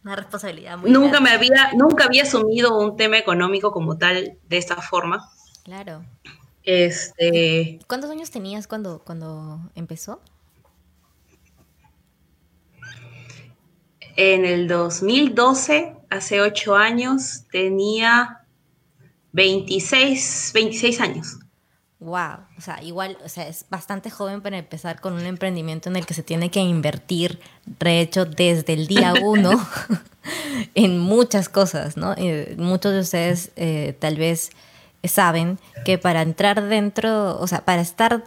una 0.05 0.17
responsabilidad 0.17 0.79
muy 0.79 0.91
nunca 0.91 1.21
me 1.21 1.31
había 1.31 1.73
Nunca 1.75 2.05
había 2.05 2.23
asumido 2.23 2.79
un 2.79 2.97
tema 2.97 3.19
económico 3.19 3.73
como 3.73 3.99
tal 3.99 4.39
de 4.49 4.57
esta 4.57 4.77
forma. 4.77 5.29
Claro. 5.65 6.05
Este, 6.63 7.79
¿Cuántos 7.87 8.11
años 8.11 8.31
tenías 8.31 8.67
cuando, 8.67 9.01
cuando 9.01 9.61
empezó? 9.75 10.21
En 14.17 14.45
el 14.45 14.67
2012, 14.67 15.97
hace 16.11 16.41
ocho 16.41 16.75
años, 16.75 17.45
tenía 17.51 18.38
26, 19.39 20.51
26 20.53 21.01
años. 21.01 21.39
Wow, 22.01 22.39
o 22.57 22.61
sea, 22.61 22.83
igual, 22.83 23.17
o 23.25 23.29
sea, 23.29 23.47
es 23.47 23.67
bastante 23.71 24.11
joven 24.11 24.41
para 24.41 24.59
empezar 24.59 25.01
con 25.01 25.13
un 25.13 25.27
emprendimiento 25.27 25.89
en 25.89 25.95
el 25.95 26.07
que 26.07 26.15
se 26.15 26.25
tiene 26.25 26.51
que 26.51 26.59
invertir, 26.59 27.39
de 27.65 28.01
hecho, 28.01 28.25
desde 28.25 28.73
el 28.73 28.89
día 28.89 29.15
uno 29.23 29.53
en 30.75 30.99
muchas 30.99 31.49
cosas, 31.49 31.97
¿no? 31.97 32.15
Eh, 32.17 32.57
muchos 32.59 32.93
de 32.93 32.99
ustedes 32.99 33.53
eh, 33.55 33.97
tal 34.01 34.17
vez 34.17 34.51
saben 35.05 35.61
que 35.85 35.99
para 35.99 36.23
entrar 36.23 36.65
dentro, 36.65 37.39
o 37.39 37.47
sea, 37.47 37.65
para 37.65 37.81
estar, 37.81 38.25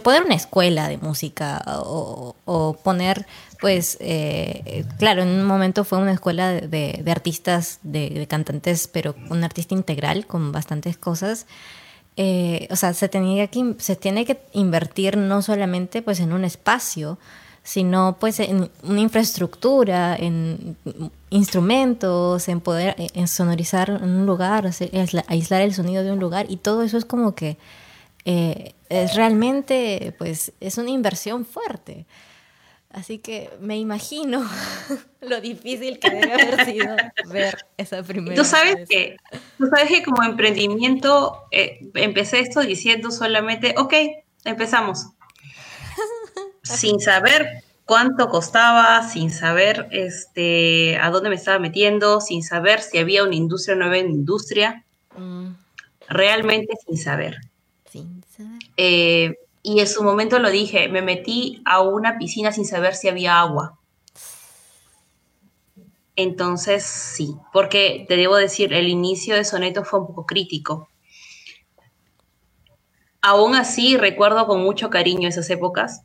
poner 0.00 0.22
una 0.22 0.34
escuela 0.34 0.88
de 0.88 0.98
música 0.98 1.62
o, 1.66 2.76
poner, 2.82 3.26
pues, 3.60 3.96
eh, 4.00 4.84
claro, 4.98 5.22
en 5.22 5.28
un 5.28 5.44
momento 5.44 5.84
fue 5.84 5.98
una 5.98 6.12
escuela 6.12 6.52
de, 6.52 7.02
artistas, 7.10 7.80
de, 7.82 8.26
cantantes, 8.28 8.88
pero 8.88 9.14
un 9.30 9.42
artista 9.44 9.74
integral 9.74 10.26
con 10.26 10.52
bastantes 10.52 10.98
cosas. 10.98 11.46
Eh, 12.16 12.68
o 12.70 12.76
sea, 12.76 12.92
se, 12.94 13.08
tenía 13.08 13.46
que, 13.46 13.74
se 13.78 13.96
tiene 13.96 14.24
que 14.24 14.40
invertir 14.52 15.16
no 15.16 15.40
solamente 15.40 16.02
pues 16.02 16.20
en 16.20 16.32
un 16.32 16.44
espacio, 16.44 17.18
sino 17.62 18.16
pues 18.18 18.40
en 18.40 18.70
una 18.82 19.00
infraestructura, 19.00 20.16
en 20.16 20.76
instrumentos, 21.30 22.48
en 22.48 22.60
poder 22.60 22.96
en 22.98 23.28
sonorizar 23.28 23.90
un 23.90 24.26
lugar, 24.26 24.70
aislar 25.28 25.62
el 25.62 25.74
sonido 25.74 26.02
de 26.02 26.12
un 26.12 26.18
lugar 26.18 26.46
y 26.48 26.56
todo 26.56 26.82
eso 26.82 26.98
es 26.98 27.04
como 27.04 27.34
que 27.34 27.56
eh, 28.30 28.74
es 28.90 29.14
realmente 29.14 30.14
pues 30.18 30.52
es 30.60 30.76
una 30.76 30.90
inversión 30.90 31.46
fuerte. 31.46 32.04
Así 32.90 33.20
que 33.20 33.48
me 33.58 33.78
imagino 33.78 34.46
lo 35.22 35.40
difícil 35.40 35.98
que 35.98 36.10
debe 36.10 36.34
haber 36.34 36.64
sido 36.66 36.94
ver 37.28 37.64
esa 37.78 38.02
primera. 38.02 38.36
Tú 38.36 38.44
sabes 38.44 38.86
que, 38.86 39.16
tú 39.56 39.66
sabes 39.68 39.88
que 39.88 40.02
como 40.02 40.22
emprendimiento 40.22 41.44
eh, 41.52 41.80
empecé 41.94 42.40
esto 42.40 42.60
diciendo 42.60 43.10
solamente, 43.10 43.74
ok, 43.78 43.94
empezamos 44.44 45.06
sin 46.62 47.00
saber 47.00 47.64
cuánto 47.86 48.28
costaba, 48.28 49.08
sin 49.08 49.30
saber 49.30 49.88
este, 49.90 50.98
a 50.98 51.08
dónde 51.08 51.30
me 51.30 51.36
estaba 51.36 51.58
metiendo, 51.58 52.20
sin 52.20 52.42
saber 52.42 52.82
si 52.82 52.98
había 52.98 53.24
una 53.24 53.36
industria 53.36 53.74
nueva 53.74 53.96
en 53.96 54.10
industria, 54.10 54.84
mm. 55.16 55.52
realmente 56.10 56.74
sin 56.86 56.98
saber. 56.98 57.47
Eh, 58.78 59.34
y 59.62 59.80
en 59.80 59.86
su 59.86 60.02
momento 60.02 60.38
lo 60.38 60.48
dije, 60.48 60.88
me 60.88 61.02
metí 61.02 61.60
a 61.66 61.82
una 61.82 62.16
piscina 62.16 62.50
sin 62.50 62.64
saber 62.64 62.94
si 62.94 63.08
había 63.08 63.38
agua. 63.38 63.78
Entonces, 66.16 66.82
sí, 66.84 67.36
porque 67.52 68.06
te 68.08 68.16
debo 68.16 68.36
decir, 68.36 68.72
el 68.72 68.88
inicio 68.88 69.34
de 69.34 69.44
Soneto 69.44 69.84
fue 69.84 70.00
un 70.00 70.06
poco 70.06 70.24
crítico. 70.24 70.88
Aún 73.20 73.54
así, 73.54 73.98
recuerdo 73.98 74.46
con 74.46 74.62
mucho 74.62 74.88
cariño 74.88 75.28
esas 75.28 75.50
épocas 75.50 76.04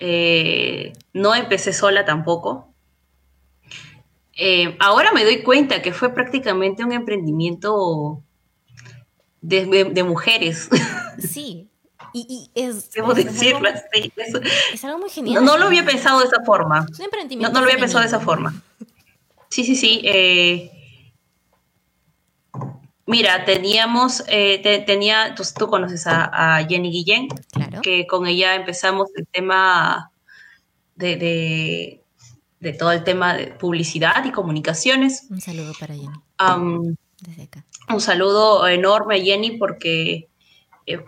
eh, 0.00 0.94
no 1.12 1.34
empecé 1.34 1.72
sola 1.74 2.04
tampoco. 2.06 2.72
Eh, 4.34 4.74
ahora 4.80 5.12
me 5.12 5.24
doy 5.24 5.42
cuenta 5.42 5.82
que 5.82 5.92
fue 5.92 6.14
prácticamente 6.14 6.82
un 6.82 6.92
emprendimiento 6.92 8.22
de, 9.42 10.02
mujeres. 10.02 10.68
Sí, 11.18 11.68
y, 12.12 12.50
es. 12.54 12.90
Debo 12.92 13.14
decirlo 13.14 13.68
Es, 14.72 14.84
algo 14.84 14.98
muy 14.98 15.10
genial. 15.10 15.44
No, 15.44 15.56
lo 15.56 15.66
había 15.66 15.84
pensado 15.84 16.20
de 16.20 16.26
esa 16.26 16.42
forma. 16.44 16.86
no, 17.38 17.50
lo 17.50 17.66
había 17.66 17.78
pensado 17.78 18.00
de 18.00 18.06
esa 18.06 18.20
forma. 18.20 18.62
Sí, 19.48 19.64
sí, 19.64 19.74
sí. 19.76 20.00
Eh, 20.04 20.70
Mira, 23.10 23.44
teníamos, 23.44 24.22
eh, 24.28 24.62
tenía, 24.86 25.34
tú, 25.34 25.66
conoces 25.66 26.06
a, 26.06 26.64
Jenny 26.68 26.92
Guillén, 26.92 27.26
que 27.82 28.06
con 28.06 28.28
ella 28.28 28.54
empezamos 28.54 29.08
el 29.16 29.26
tema 29.26 30.12
de, 30.94 32.04
todo 32.78 32.92
el 32.92 33.02
tema 33.02 33.34
de 33.34 33.48
publicidad 33.48 34.24
y 34.24 34.30
comunicaciones. 34.30 35.26
Un 35.28 35.40
saludo 35.40 35.72
para 35.80 35.96
Jenny. 35.96 36.96
Desde 37.20 37.42
acá. 37.42 37.66
Un 37.88 38.00
saludo 38.00 38.68
enorme 38.68 39.16
a 39.16 39.20
Jenny 39.20 39.58
porque 39.58 40.28
eh, 40.86 41.04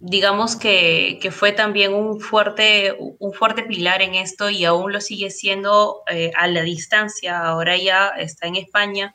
digamos 0.00 0.56
que, 0.56 1.18
fue 1.32 1.52
también 1.52 1.94
un 1.94 2.20
fuerte, 2.20 2.96
un 2.98 3.32
fuerte 3.32 3.62
pilar 3.62 4.02
en 4.02 4.14
esto 4.14 4.50
y 4.50 4.64
aún 4.64 4.92
lo 4.92 5.00
sigue 5.00 5.30
siendo 5.30 6.02
eh, 6.10 6.30
a 6.36 6.46
la 6.48 6.62
distancia. 6.62 7.40
Ahora 7.40 7.76
ya 7.76 8.08
está 8.08 8.46
en 8.46 8.56
España 8.56 9.14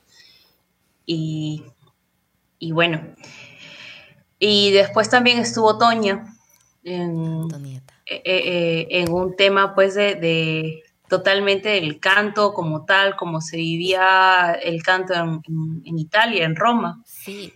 y 1.05 1.63
y 2.63 2.71
bueno. 2.71 3.01
Y 4.39 4.71
después 4.71 5.09
también 5.09 5.39
estuvo 5.39 5.77
Toña 5.77 6.33
en, 6.83 7.47
eh, 8.05 8.21
eh, 8.25 8.87
en 8.89 9.11
un 9.11 9.35
tema 9.35 9.75
pues 9.75 9.95
de, 9.95 10.83
totalmente 11.09 11.69
del 11.69 11.99
canto 11.99 12.53
como 12.53 12.85
tal, 12.85 13.17
como 13.17 13.41
se 13.41 13.57
vivía 13.57 14.57
el 14.63 14.81
canto 14.81 15.13
en, 15.13 15.97
Italia, 15.97 16.45
en 16.45 16.55
Roma. 16.55 17.01
Sí, 17.05 17.53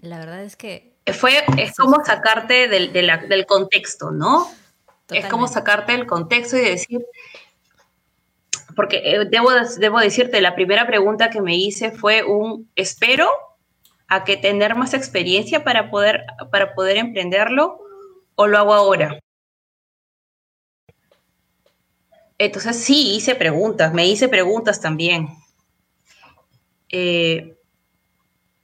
la 0.00 0.20
verdad 0.20 0.44
es 0.44 0.54
que... 0.54 0.89
Fue, 1.06 1.44
es 1.56 1.74
como 1.74 2.04
sacarte 2.04 2.68
del, 2.68 2.92
del 2.92 3.46
contexto, 3.46 4.10
¿no? 4.10 4.48
Es 5.10 5.26
como 5.26 5.48
sacarte 5.48 5.92
del 5.92 6.06
contexto 6.06 6.56
y 6.56 6.60
decir, 6.60 7.04
porque 8.76 9.18
debo, 9.30 9.50
debo 9.78 9.98
decirte, 9.98 10.40
la 10.40 10.54
primera 10.54 10.86
pregunta 10.86 11.30
que 11.30 11.40
me 11.40 11.56
hice 11.56 11.90
fue 11.90 12.22
un, 12.22 12.70
espero 12.76 13.28
a 14.08 14.24
que 14.24 14.36
tener 14.36 14.74
más 14.74 14.94
experiencia 14.94 15.64
para 15.64 15.90
poder, 15.90 16.24
para 16.50 16.74
poder 16.74 16.96
emprenderlo 16.96 17.80
o 18.34 18.46
lo 18.46 18.58
hago 18.58 18.74
ahora? 18.74 19.18
Entonces 22.38 22.82
sí, 22.82 23.16
hice 23.16 23.34
preguntas, 23.34 23.92
me 23.92 24.06
hice 24.06 24.28
preguntas 24.28 24.80
también. 24.80 25.28
Eh, 26.88 27.54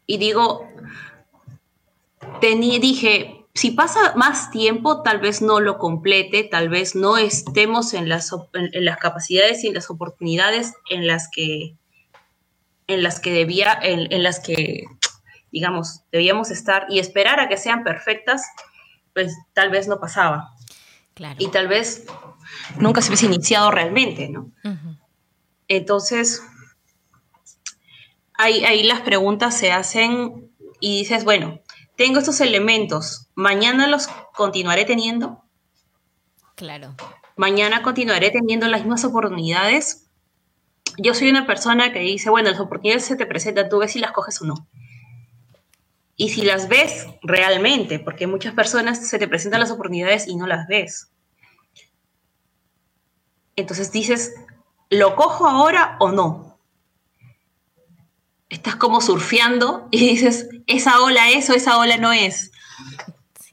y 0.06 0.18
digo, 0.18 0.68
dije, 2.40 3.46
si 3.54 3.70
pasa 3.70 4.14
más 4.16 4.50
tiempo, 4.50 5.02
tal 5.02 5.20
vez 5.20 5.42
no 5.42 5.60
lo 5.60 5.78
complete, 5.78 6.44
tal 6.44 6.68
vez 6.68 6.94
no 6.94 7.16
estemos 7.16 7.94
en 7.94 8.08
las, 8.08 8.30
en 8.52 8.84
las 8.84 8.98
capacidades 8.98 9.64
y 9.64 9.68
en 9.68 9.74
las 9.74 9.90
oportunidades 9.90 10.74
en 10.90 11.06
las 11.06 11.28
que, 11.32 11.76
en 12.86 13.02
las 13.02 13.20
que 13.20 13.32
debía, 13.32 13.78
en 13.82 14.22
las 14.22 14.40
que 14.40 14.84
digamos, 15.56 16.02
debíamos 16.12 16.50
estar 16.50 16.86
y 16.90 16.98
esperar 16.98 17.40
a 17.40 17.48
que 17.48 17.56
sean 17.56 17.82
perfectas, 17.82 18.42
pues 19.14 19.34
tal 19.54 19.70
vez 19.70 19.88
no 19.88 19.98
pasaba. 19.98 20.50
Y 21.38 21.48
tal 21.48 21.66
vez 21.66 22.04
nunca 22.78 23.00
se 23.00 23.08
hubiese 23.08 23.24
iniciado 23.24 23.70
realmente, 23.70 24.28
¿no? 24.28 24.52
Entonces, 25.66 26.42
ahí, 28.34 28.66
ahí 28.66 28.82
las 28.82 29.00
preguntas 29.00 29.56
se 29.56 29.72
hacen 29.72 30.52
y 30.78 30.98
dices, 30.98 31.24
bueno, 31.24 31.60
tengo 31.96 32.18
estos 32.18 32.40
elementos, 32.40 33.28
mañana 33.34 33.86
los 33.86 34.08
continuaré 34.34 34.84
teniendo. 34.84 35.42
Claro. 36.54 36.94
Mañana 37.36 37.82
continuaré 37.82 38.30
teniendo 38.30 38.68
las 38.68 38.80
mismas 38.82 39.04
oportunidades. 39.04 40.06
Yo 40.98 41.14
soy 41.14 41.28
una 41.28 41.46
persona 41.46 41.92
que 41.92 42.00
dice, 42.00 42.30
bueno, 42.30 42.50
las 42.50 42.60
oportunidades 42.60 43.04
se 43.04 43.16
te 43.16 43.26
presentan, 43.26 43.68
tú 43.68 43.78
ves 43.78 43.92
si 43.92 43.98
las 43.98 44.12
coges 44.12 44.40
o 44.40 44.46
no. 44.46 44.66
Y 46.16 46.30
si 46.30 46.42
las 46.42 46.68
ves 46.68 47.06
realmente, 47.22 47.98
porque 47.98 48.26
muchas 48.26 48.54
personas 48.54 49.06
se 49.06 49.18
te 49.18 49.28
presentan 49.28 49.60
las 49.60 49.70
oportunidades 49.70 50.26
y 50.26 50.36
no 50.36 50.46
las 50.46 50.66
ves. 50.66 51.10
Entonces 53.54 53.92
dices, 53.92 54.34
¿lo 54.88 55.16
cojo 55.16 55.46
ahora 55.46 55.96
o 56.00 56.12
no? 56.12 56.45
Estás 58.48 58.76
como 58.76 59.00
surfeando 59.00 59.88
y 59.90 59.98
dices, 60.10 60.48
esa 60.66 61.00
ola 61.00 61.30
es 61.30 61.50
o 61.50 61.54
esa 61.54 61.78
ola 61.78 61.96
no 61.96 62.12
es. 62.12 62.52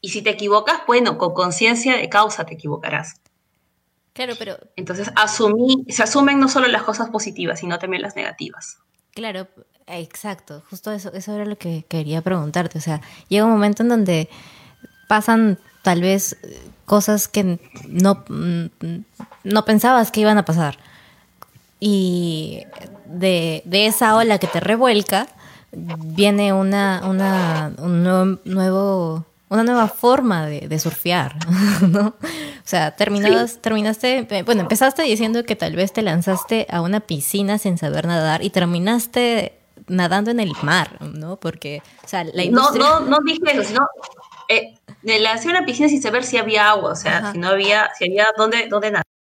Y 0.02 0.10
si 0.10 0.22
te 0.22 0.32
equivocas, 0.32 0.82
bueno, 0.86 1.18
con 1.18 1.34
conciencia 1.34 1.96
de 1.98 2.10
causa 2.10 2.46
te 2.46 2.54
equivocarás. 2.56 3.22
Claro, 4.14 4.34
pero... 4.38 4.58
Entonces 4.76 5.12
asumí, 5.16 5.86
se 5.90 6.04
asumen 6.04 6.40
no 6.40 6.48
solo 6.48 6.68
las 6.68 6.84
cosas 6.84 7.10
positivas, 7.10 7.60
sino 7.60 7.80
también 7.80 8.02
las 8.02 8.16
negativas. 8.16 8.78
Claro, 9.14 9.48
exacto. 9.88 10.64
Justo 10.70 10.92
eso, 10.92 11.12
eso 11.14 11.34
era 11.34 11.46
lo 11.46 11.58
que 11.58 11.86
quería 11.88 12.22
preguntarte. 12.22 12.78
O 12.78 12.82
sea, 12.82 13.02
llega 13.28 13.46
un 13.46 13.52
momento 13.52 13.84
en 13.84 13.90
donde 13.90 14.30
pasan 15.08 15.60
tal 15.82 16.02
vez 16.02 16.38
cosas 16.86 17.28
que 17.28 17.60
no, 17.88 18.24
no 19.44 19.66
pensabas 19.66 20.12
que 20.12 20.22
iban 20.22 20.38
a 20.38 20.46
pasar. 20.46 20.78
Y 21.86 22.64
de, 23.08 23.62
de 23.66 23.88
esa 23.88 24.16
ola 24.16 24.38
que 24.38 24.48
te 24.48 24.62
revuelca, 24.62 25.28
viene 25.74 26.54
una, 26.54 27.02
una, 27.04 27.74
un 27.78 28.40
nuevo 28.46 29.26
una 29.50 29.64
nueva 29.64 29.90
forma 29.90 30.48
de, 30.48 30.80
surfear, 30.80 31.36
¿no? 31.82 32.08
O 32.08 32.64
sea, 32.64 32.96
terminadas, 32.96 33.62
terminaste, 33.62 34.26
bueno, 34.46 34.62
empezaste 34.62 35.02
diciendo 35.04 35.44
que 35.44 35.58
tal 35.58 35.76
vez 35.76 35.92
te 35.92 36.02
lanzaste 36.02 36.68
a 36.70 36.80
una 36.80 37.02
piscina 37.02 37.58
sin 37.58 37.78
saber 37.78 38.08
nadar 38.08 38.44
y 38.46 38.50
terminaste 38.50 39.60
nadando 39.88 40.32
en 40.32 40.40
el 40.40 40.54
mar, 40.64 41.00
¿no? 41.02 41.36
Porque, 41.36 41.84
o 42.04 42.08
sea, 42.08 42.24
la 42.24 42.46
industria... 42.46 42.82
No, 42.82 43.00
no, 43.02 43.06
no 43.08 43.18
dije 43.26 43.42
eso, 43.52 43.64
sino... 43.64 43.86
Eh, 44.48 44.74
me 45.02 45.20
lancé 45.20 45.50
a 45.50 45.52
una 45.52 45.66
piscina 45.66 45.90
sin 45.90 46.02
saber 46.02 46.24
si 46.24 46.38
había 46.38 46.70
agua, 46.70 46.92
o 46.92 46.96
sea, 46.96 47.34
si 47.34 47.38
no 47.38 47.50
había, 47.50 47.92
si 47.98 48.06
había 48.06 48.28
dónde, 48.38 48.68
dónde 48.70 48.92
nadar. 48.92 49.13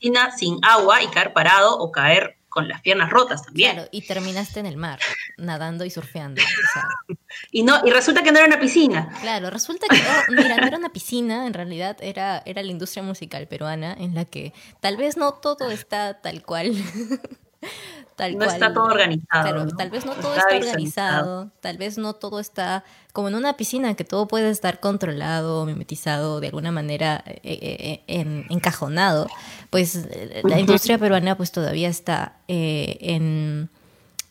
Piscina 0.00 0.30
sin 0.36 0.58
agua 0.62 1.02
y 1.02 1.08
caer 1.08 1.34
parado 1.34 1.78
o 1.78 1.92
caer 1.92 2.38
con 2.48 2.68
las 2.68 2.80
piernas 2.80 3.10
rotas 3.10 3.44
también. 3.44 3.74
Claro, 3.74 3.88
y 3.92 4.02
terminaste 4.02 4.60
en 4.60 4.66
el 4.66 4.76
mar, 4.76 4.98
nadando 5.38 5.84
y 5.84 5.90
surfeando. 5.90 6.42
y 7.52 7.62
no, 7.62 7.80
y 7.86 7.90
resulta 7.90 8.22
que 8.22 8.32
no 8.32 8.38
era 8.38 8.48
una 8.48 8.58
piscina. 8.58 9.14
Claro, 9.20 9.50
resulta 9.50 9.86
que 9.88 9.96
oh, 9.96 10.32
mira, 10.32 10.56
no 10.56 10.66
era 10.66 10.78
una 10.78 10.90
piscina, 10.90 11.46
en 11.46 11.54
realidad 11.54 11.96
era, 12.00 12.42
era 12.46 12.62
la 12.62 12.70
industria 12.70 13.02
musical 13.02 13.46
peruana 13.46 13.94
en 13.96 14.14
la 14.14 14.24
que 14.24 14.52
tal 14.80 14.96
vez 14.96 15.16
no 15.16 15.34
todo 15.34 15.70
está 15.70 16.20
tal 16.20 16.42
cual. 16.42 16.74
no 18.28 18.44
está 18.44 18.72
todo 18.72 18.84
organizado. 18.84 19.66
tal 19.76 19.90
vez 19.90 20.04
no 20.04 20.14
todo 20.14 20.34
está, 20.34 20.56
organizado, 20.56 21.50
tal 21.60 21.78
vez 21.78 21.98
no 21.98 22.14
todo 22.14 22.40
está 22.40 22.84
como 23.12 23.28
en 23.28 23.34
una 23.34 23.56
piscina 23.56 23.94
que 23.94 24.04
todo 24.04 24.28
puede 24.28 24.50
estar 24.50 24.80
controlado, 24.80 25.66
mimetizado, 25.66 26.40
de 26.40 26.48
alguna 26.48 26.72
manera 26.72 27.24
eh, 27.26 27.40
eh, 27.42 28.02
eh, 28.06 28.46
encajonado. 28.50 29.26
Pues 29.70 30.06
la 30.44 30.60
industria 30.60 30.98
peruana 30.98 31.36
pues 31.36 31.52
todavía 31.52 31.88
está 31.88 32.36
en, 32.48 33.68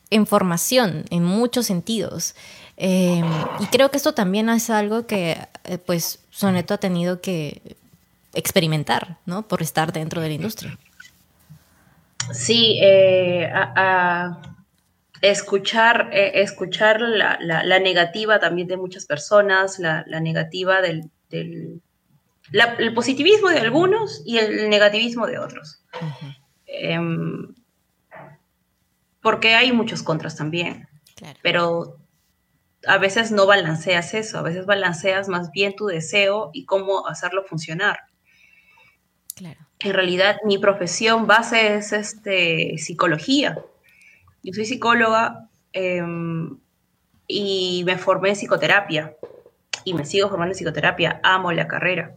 en, 0.09 0.27
formación 0.27 1.05
en 1.09 1.23
muchos 1.23 1.65
sentidos. 1.65 2.35
Em, 2.77 3.25
y 3.59 3.65
creo 3.67 3.91
que 3.91 3.97
esto 3.97 4.13
también 4.13 4.49
es 4.49 4.69
algo 4.69 5.05
que 5.05 5.37
pues 5.85 6.19
Soneto 6.29 6.73
ha 6.73 6.77
tenido 6.77 7.19
que 7.19 7.75
experimentar, 8.33 9.17
¿no? 9.25 9.47
Por 9.47 9.61
estar 9.61 9.91
dentro 9.91 10.21
de 10.21 10.29
la 10.29 10.33
industria. 10.35 10.77
Sí, 12.33 12.79
eh, 12.81 13.49
a, 13.51 14.41
escuchar, 15.21 16.09
eh, 16.13 16.41
escuchar 16.41 17.01
la, 17.01 17.79
negativa 17.79 18.39
también 18.39 18.67
de 18.67 18.77
muchas 18.77 19.05
personas, 19.05 19.79
la, 19.79 20.03
negativa 20.19 20.81
del, 20.81 21.11
el 21.31 22.93
positivismo 22.93 23.49
de 23.49 23.59
algunos 23.59 24.21
y 24.25 24.37
el 24.37 24.69
negativismo 24.69 25.27
de 25.27 25.39
otros. 25.39 25.83
Em, 26.65 27.53
porque 29.21 29.55
hay 29.55 29.71
muchos 29.71 30.03
contras 30.03 30.35
también. 30.35 30.87
Pero 31.41 31.97
a 32.87 32.97
veces 32.97 33.31
no 33.31 33.45
balanceas 33.45 34.13
eso, 34.13 34.37
a 34.37 34.41
veces 34.41 34.65
balanceas 34.65 35.27
más 35.27 35.51
bien 35.51 35.75
tu 35.75 35.87
deseo 35.87 36.49
y 36.53 36.65
cómo 36.65 37.07
hacerlo 37.07 37.43
funcionar. 37.43 37.99
Claro 39.35 39.68
en 39.79 39.93
realidad 39.93 40.37
mi 40.43 40.57
profesión 40.57 41.25
base 41.25 41.75
es 41.75 41.93
este, 41.93 42.77
psicología. 42.77 43.57
Yo 44.43 44.53
soy 44.53 44.65
psicóloga 44.65 45.47
em, 45.71 46.57
y 47.27 47.83
me 47.85 47.97
formé 47.97 48.29
en 48.29 48.35
psicoterapia 48.35 49.15
y 49.85 49.93
me 49.93 50.05
sigo 50.05 50.29
formando 50.29 50.53
en 50.53 50.57
psicoterapia. 50.57 51.21
Amo 51.23 51.51
la 51.51 51.67
carrera. 51.67 52.15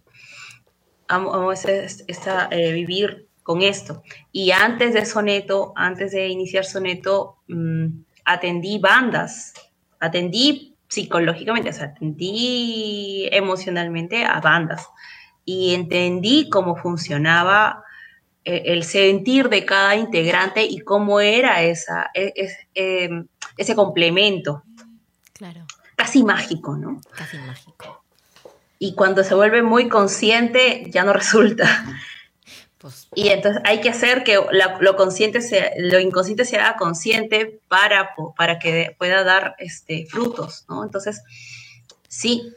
Amo, 1.06 1.52
esta, 1.52 2.48
eh, 2.50 2.72
vivir 2.72 3.28
con 3.42 3.62
esto. 3.62 4.02
Y 4.32 4.50
antes 4.50 4.94
de 4.94 5.04
Soneto, 5.04 5.72
antes 5.76 6.12
de 6.12 6.28
iniciar 6.28 6.64
Soneto, 6.64 7.38
mm, 7.48 7.86
atendí 8.24 8.78
bandas, 8.78 9.52
atendí 10.00 10.74
psicológicamente, 10.88 11.70
o 11.70 11.72
sea, 11.72 11.86
atendí 11.86 13.28
emocionalmente 13.32 14.24
a 14.24 14.40
bandas 14.40 14.88
y 15.44 15.74
entendí 15.74 16.48
cómo 16.48 16.76
funcionaba 16.76 17.84
eh, 18.44 18.62
el 18.66 18.84
sentir 18.84 19.48
de 19.48 19.64
cada 19.64 19.94
integrante 19.96 20.64
y 20.64 20.80
cómo 20.80 21.20
era 21.20 21.62
esa, 21.62 22.10
e, 22.14 22.32
em, 22.74 23.26
ese 23.56 23.74
complemento. 23.74 24.64
Claro. 25.32 25.64
Casi 25.96 26.24
mágico, 26.24 26.76
¿no? 26.76 27.00
Casi 27.14 27.38
mágico. 27.38 28.04
Y 28.78 28.94
cuando 28.94 29.22
se 29.22 29.34
vuelve 29.34 29.62
muy 29.62 29.88
consciente, 29.88 30.84
ya 30.90 31.04
no 31.04 31.12
resulta. 31.12 31.84
Pues 32.78 33.06
y 33.14 33.28
entonces 33.28 33.62
hay 33.64 33.80
que 33.80 33.90
hacer 33.90 34.24
que 34.24 34.40
lo, 34.80 34.96
consciente 34.96 35.40
sea, 35.40 35.70
lo 35.78 36.00
inconsciente 36.00 36.44
se 36.44 36.56
haga 36.56 36.76
consciente 36.76 37.60
para, 37.68 38.10
para 38.36 38.58
que 38.58 38.96
pueda 38.98 39.22
dar 39.22 39.54
este, 39.58 40.06
frutos, 40.06 40.64
¿no? 40.68 40.82
Entonces, 40.82 41.22
sí, 42.08 42.52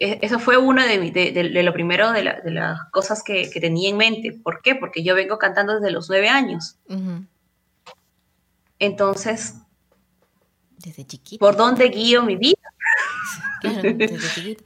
eso 0.00 0.38
fue 0.38 0.56
uno 0.56 0.82
de, 0.82 1.62
lo 1.62 1.72
primero 1.74 2.10
de, 2.12 2.22
las 2.22 2.80
cosas 2.90 3.22
que, 3.22 3.48
tenía 3.60 3.90
en 3.90 3.98
mente. 3.98 4.32
¿Por 4.32 4.62
qué? 4.62 4.74
Porque 4.74 5.02
yo 5.02 5.14
vengo 5.14 5.38
cantando 5.38 5.74
desde 5.74 5.90
los 5.90 6.08
nueve 6.08 6.28
años. 6.30 6.76
Entonces, 8.78 9.56
desde 10.78 11.04
chiquito. 11.04 11.44
¿Por 11.44 11.56
dónde 11.56 11.88
guío 11.88 12.22
mi 12.22 12.36
vida? 12.36 12.56
Claro, 13.60 13.92
desde 13.94 14.18
chiquito. 14.18 14.64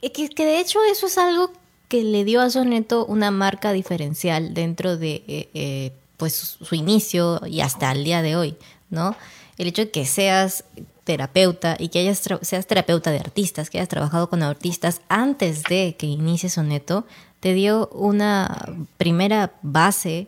Que, 0.00 0.28
que, 0.28 0.46
de 0.46 0.60
hecho 0.60 0.78
eso 0.84 1.08
es 1.08 1.18
algo 1.18 1.50
que 1.88 2.04
le 2.04 2.24
dio 2.24 2.40
a 2.40 2.48
Soneto 2.48 3.04
una 3.04 3.32
marca 3.32 3.72
diferencial 3.72 4.54
dentro 4.54 4.96
de 4.96 5.24
eh, 5.26 5.48
eh, 5.52 5.92
pues 6.16 6.34
su 6.34 6.74
inicio 6.76 7.40
y 7.44 7.60
hasta 7.60 7.90
el 7.90 8.04
día 8.04 8.22
de 8.22 8.36
hoy, 8.36 8.56
¿no? 8.88 9.16
El 9.58 9.66
hecho 9.66 9.82
de 9.82 9.90
que 9.90 10.06
seas 10.06 10.62
terapeuta 11.06 11.76
y 11.78 11.88
que 11.88 12.00
hayas 12.00 12.20
seas 12.42 12.66
terapeuta 12.66 13.12
de 13.12 13.18
artistas, 13.18 13.70
que 13.70 13.78
hayas 13.78 13.88
trabajado 13.88 14.28
con 14.28 14.42
artistas 14.42 15.00
antes 15.08 15.62
de 15.62 15.94
que 15.96 16.06
inicie 16.06 16.50
Soneto, 16.50 17.06
te 17.38 17.54
dio 17.54 17.88
una 17.92 18.74
primera 18.98 19.52
base 19.62 20.26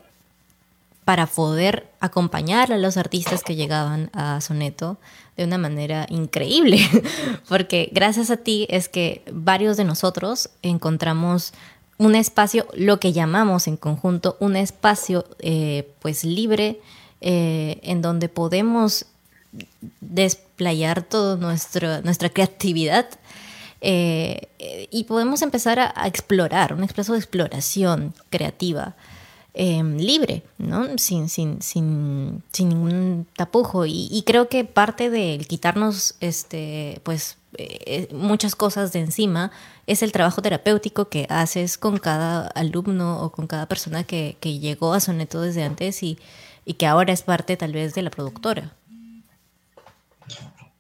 para 1.05 1.27
poder 1.27 1.89
acompañar 1.99 2.73
a 2.73 2.79
los 2.79 2.97
artistas 2.97 3.43
que 3.43 3.57
llegaban 3.57 4.09
a 4.13 4.41
Soneto 4.41 4.99
de 5.37 5.45
una 5.45 5.59
manera 5.59 6.07
increíble, 6.11 6.79
porque 7.49 7.89
gracias 7.93 8.31
a 8.31 8.37
ti 8.37 8.67
es 8.71 8.89
que 8.89 9.23
varios 9.33 9.77
de 9.77 9.85
nosotros 9.85 10.49
encontramos 10.63 11.55
un 11.97 12.15
espacio, 12.15 12.69
lo 12.75 13.01
que 13.01 13.13
llamamos 13.13 13.67
en 13.67 13.77
conjunto, 13.77 14.37
un 14.39 14.55
espacio 14.55 15.25
eh, 15.41 15.91
pues 15.99 16.23
libre, 16.23 16.81
eh, 17.21 17.81
en 17.83 18.01
donde 18.01 18.29
podemos 18.29 19.07
desplayar 20.01 21.03
toda 21.03 21.37
nuestra 21.37 22.29
creatividad 22.31 23.09
eh, 23.81 24.49
y 24.91 25.05
podemos 25.05 25.43
empezar 25.43 25.79
a, 25.79 26.07
explorar, 26.07 26.75
un 26.75 26.83
expreso 26.83 27.13
de 27.13 27.19
exploración 27.19 28.15
creativa. 28.31 28.97
Em, 29.55 29.97
libre, 29.97 30.45
¿no? 30.59 30.87
Sin, 30.99 31.29
sin, 31.29 31.63
sin, 31.63 32.45
sin 32.53 32.69
ningún 32.69 33.27
tapujo. 33.35 33.87
Y, 33.87 34.23
creo 34.25 34.49
que 34.49 34.65
parte 34.65 35.11
de 35.11 35.45
quitarnos 35.49 36.15
este, 36.21 37.01
pues, 37.03 37.39
eh, 37.57 38.09
muchas 38.13 38.55
cosas 38.55 38.93
de 38.93 39.01
encima 39.01 39.51
es 39.89 40.03
el 40.05 40.13
trabajo 40.13 40.43
terapéutico 40.43 41.09
que 41.09 41.27
haces 41.29 41.77
con 41.77 41.99
cada 41.99 42.47
alumno 42.49 43.21
o 43.21 43.33
con 43.33 43.49
cada 43.49 43.67
persona 43.67 44.05
que, 44.05 44.37
que 44.39 44.61
llegó 44.61 44.93
a 44.95 45.01
Soneto 45.01 45.41
desde 45.41 45.65
antes 45.65 46.05
y, 46.05 46.19
y 46.65 46.75
que 46.75 46.87
ahora 46.87 47.13
es 47.13 47.23
parte 47.23 47.57
tal 47.57 47.73
vez 47.73 47.95
de 47.95 48.03
la 48.03 48.11
productora. 48.11 48.75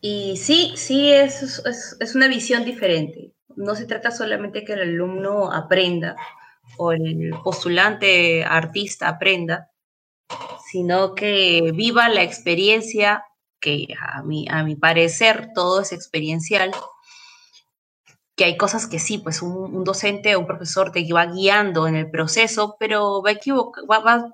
Y 0.00 0.37
sí, 0.37 0.72
sí, 0.76 1.11
es, 1.12 1.62
es, 2.00 2.14
una 2.14 2.28
visión 2.28 2.64
diferente. 2.64 3.32
No 3.56 3.74
se 3.74 3.87
trata 3.87 4.11
solamente 4.11 4.64
que 4.64 4.74
el 4.74 4.82
alumno 4.82 5.52
aprenda 5.52 6.16
o 6.76 6.92
el 6.92 7.30
postulante 7.42 8.44
artista 8.44 9.08
aprenda, 9.08 9.70
sino 10.70 11.14
que 11.14 11.72
viva 11.74 12.08
la 12.08 12.22
experiencia, 12.22 13.24
que 13.61 13.88
a 14.00 14.22
mi, 14.22 14.46
a 14.48 14.62
mi 14.62 14.76
parecer 14.76 15.50
todo 15.54 15.80
es 15.80 15.92
experiencial, 15.92 16.70
que 18.37 18.44
hay 18.44 18.56
cosas 18.56 18.87
que 18.87 19.00
sí, 19.00 19.18
pues 19.18 19.42
un, 19.42 19.82
docente 19.82 20.37
o 20.37 20.40
un 20.40 20.46
profesor 20.46 20.92
te 20.92 21.04
va 21.12 21.26
guiando 21.26 21.88
en 21.88 21.96
el 21.96 22.08
proceso, 22.08 22.76
pero 22.78 23.20
va 23.20 23.32
a, 23.32 24.00
va, 24.00 24.28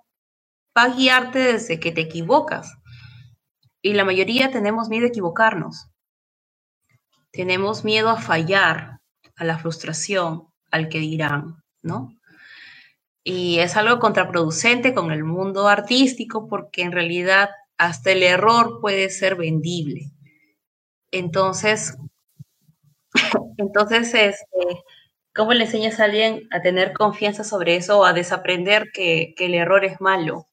va 0.76 0.82
a 0.82 0.88
guiarte 0.90 1.38
desde 1.38 1.80
que 1.80 1.90
te 1.90 2.02
equivocas. 2.02 2.74
Y 3.84 3.92
la 3.92 4.06
mayoría 4.06 4.50
tenemos 4.50 4.88
miedo 4.88 5.04
a 5.04 5.08
equivocarnos. 5.08 5.90
Tenemos 7.30 7.84
miedo 7.84 8.08
a 8.08 8.16
fallar, 8.16 9.00
a 9.36 9.44
la 9.44 9.58
frustración, 9.58 10.48
al 10.70 10.88
que 10.88 11.00
dirán, 11.00 11.62
¿no? 11.82 12.08
Y 13.22 13.58
es 13.58 13.76
algo 13.76 13.98
contraproducente 13.98 14.94
con 14.94 15.12
el 15.12 15.22
mundo 15.22 15.68
artístico 15.68 16.48
porque 16.48 16.80
en 16.80 16.92
realidad 16.92 17.50
hasta 17.76 18.12
el 18.12 18.22
error 18.22 18.80
puede 18.80 19.10
ser 19.10 19.36
vendible. 19.36 20.12
Entonces, 21.10 21.98
entonces, 23.58 24.14
este, 24.14 24.82
¿cómo 25.34 25.52
le 25.52 25.64
enseñas 25.64 26.00
a 26.00 26.04
alguien 26.04 26.48
a 26.52 26.62
tener 26.62 26.94
confianza 26.94 27.44
sobre 27.44 27.76
eso 27.76 27.98
o 27.98 28.06
a 28.06 28.14
desaprender 28.14 28.92
que, 28.94 29.34
que 29.36 29.44
el 29.44 29.52
error 29.52 29.84
es 29.84 30.00
malo? 30.00 30.46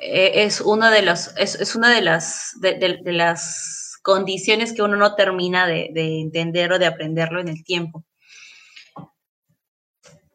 Eh, 0.00 0.44
es 0.44 0.60
una 0.60 0.90
de 0.90 1.02
las, 1.02 1.34
es, 1.36 1.74
una 1.74 1.94
de 1.94 2.02
las, 2.02 2.52
de, 2.60 3.00
las 3.04 3.98
condiciones 4.02 4.72
que 4.72 4.82
uno 4.82 4.96
no 4.96 5.14
termina 5.14 5.66
de, 5.66 5.90
entender 5.94 6.72
o 6.72 6.78
de 6.78 6.86
aprenderlo 6.86 7.40
en 7.40 7.48
el 7.48 7.64
tiempo. 7.64 8.04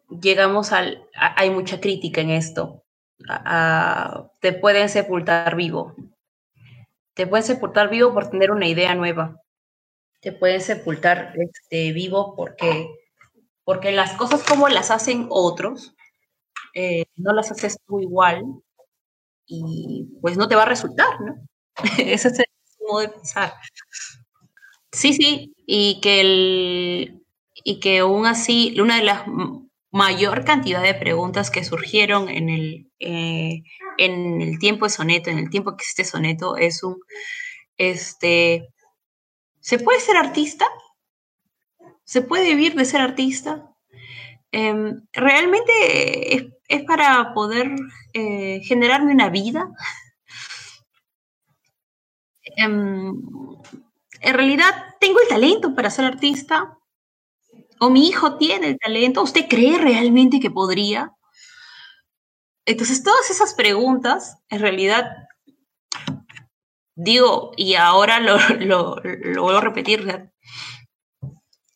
Llegamos 0.09 0.71
al, 0.71 1.07
hay 1.13 1.49
mucha 1.51 1.79
crítica 1.79 2.21
en 2.21 2.31
esto. 2.31 2.83
te 4.39 4.53
pueden 4.53 4.89
sepultar 4.89 5.55
vivo. 5.55 5.95
Te 7.13 7.27
pueden 7.27 7.45
sepultar 7.45 7.89
vivo 7.89 8.13
por 8.13 8.29
tener 8.29 8.51
una 8.51 8.67
idea 8.67 8.95
nueva. 8.95 9.37
Te 10.21 10.31
pueden 10.31 10.61
sepultar 10.61 11.33
este, 11.37 11.91
vivo 11.93 12.35
porque, 12.35 12.89
porque 13.63 13.91
las 13.91 14.13
cosas 14.13 14.43
como 14.43 14.69
las 14.69 14.91
hacen 14.91 15.27
otros, 15.29 15.95
eh, 16.73 17.05
no 17.15 17.33
las 17.33 17.51
haces 17.51 17.77
tú 17.85 17.99
igual, 17.99 18.43
y 19.51 20.07
pues 20.21 20.37
no 20.37 20.47
te 20.47 20.55
va 20.55 20.63
a 20.63 20.67
resultar, 20.67 21.19
¿no? 21.21 21.35
Ese 21.97 22.29
es 22.29 22.39
el 22.39 22.45
modo 22.87 23.01
de 23.01 23.09
pensar. 23.09 23.53
Sí, 24.93 25.13
sí, 25.13 25.53
y 25.65 25.99
que, 26.01 26.21
el, 26.21 27.23
y 27.63 27.79
que 27.79 27.99
aún 27.99 28.25
así, 28.25 28.79
una 28.79 28.97
de 28.97 29.03
las 29.03 29.23
mayor 29.91 30.45
cantidad 30.45 30.81
de 30.81 30.93
preguntas 30.93 31.51
que 31.51 31.65
surgieron 31.65 32.29
en 32.29 32.49
el, 32.49 32.91
eh, 32.99 33.63
en 33.97 34.41
el 34.41 34.57
tiempo 34.57 34.85
de 34.85 34.89
soneto, 34.89 35.29
en 35.29 35.37
el 35.37 35.49
tiempo 35.49 35.71
que 35.71 35.83
existe 35.83 36.05
soneto, 36.05 36.55
es 36.55 36.81
un, 36.83 36.97
este, 37.77 38.69
¿se 39.59 39.79
puede 39.79 39.99
ser 39.99 40.15
artista? 40.17 40.65
¿Se 42.05 42.21
puede 42.21 42.55
vivir 42.55 42.75
de 42.75 42.85
ser 42.85 43.01
artista? 43.01 43.69
Em, 44.51 45.01
realmente 45.13 46.35
es, 46.35 46.43
es, 46.71 46.83
para 46.83 47.33
poder 47.33 47.75
eh, 48.13 48.61
generarme 48.63 49.13
una 49.13 49.29
vida. 49.29 49.69
Em, 52.57 53.13
en 54.21 54.33
realidad 54.33 54.73
tengo 54.99 55.19
el 55.21 55.27
talento 55.27 55.75
para 55.75 55.89
ser 55.89 56.05
artista. 56.05 56.77
O 57.79 57.89
mi 57.89 58.07
hijo 58.07 58.37
tiene 58.37 58.67
el 58.69 58.77
talento. 58.79 59.23
¿Usted 59.23 59.47
cree 59.49 59.77
realmente 59.77 60.39
que 60.39 60.51
podría? 60.51 61.11
Entonces, 62.65 63.03
todas 63.03 63.29
esas 63.31 63.55
preguntas, 63.55 64.37
en 64.49 64.59
realidad, 64.59 65.11
digo, 66.95 67.51
y 67.57 67.73
ahora 67.75 68.19
lo, 68.19 68.37
lo, 68.59 68.95
lo 69.03 69.43
vuelvo 69.43 69.57
a 69.57 69.61
repetir, 69.61 70.31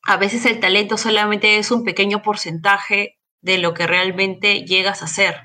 a 0.03 0.17
veces 0.17 0.45
el 0.45 0.59
talento 0.59 0.97
solamente 0.97 1.57
es 1.57 1.71
un 1.71 1.83
pequeño 1.83 2.21
porcentaje 2.21 3.17
de 3.45 3.59
lo 3.59 3.75
que 3.75 3.85
realmente 3.85 4.65
llegas 4.65 5.03
a 5.03 5.07
ser. 5.07 5.35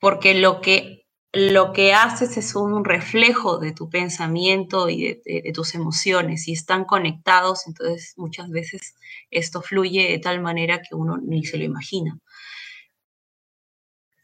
Porque 0.00 0.32
lo 0.32 0.62
que, 0.62 1.04
lo 1.30 1.74
que 1.74 1.92
haces 1.92 2.38
es 2.38 2.54
un 2.54 2.86
reflejo 2.86 3.58
de 3.58 3.72
tu 3.72 3.90
pensamiento 3.90 4.88
y 4.88 5.20
de, 5.22 5.52
tus 5.52 5.74
emociones 5.74 6.48
y 6.48 6.54
están 6.54 6.86
conectados, 6.86 7.66
entonces 7.66 8.14
muchas 8.16 8.48
veces 8.48 8.94
esto 9.30 9.60
fluye 9.60 10.08
de 10.08 10.18
tal 10.18 10.40
manera 10.40 10.80
que 10.80 10.94
uno 10.94 11.18
ni 11.18 11.44
se 11.44 11.58
lo 11.58 11.64
imagina. 11.64 12.18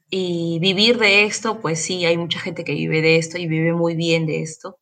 Y 0.09 0.59
vivir 0.61 0.97
de 0.97 1.25
esto, 1.25 1.61
pues 1.61 1.81
sí, 1.81 2.07
hay 2.07 2.17
mucha 2.17 2.41
gente 2.41 2.65
que 2.65 2.73
vive 2.73 3.03
de 3.03 3.17
esto 3.17 3.37
y 3.37 3.47
vive 3.47 3.75
muy 3.75 3.95
bien 3.95 4.25
de 4.25 4.41
esto 4.41 4.79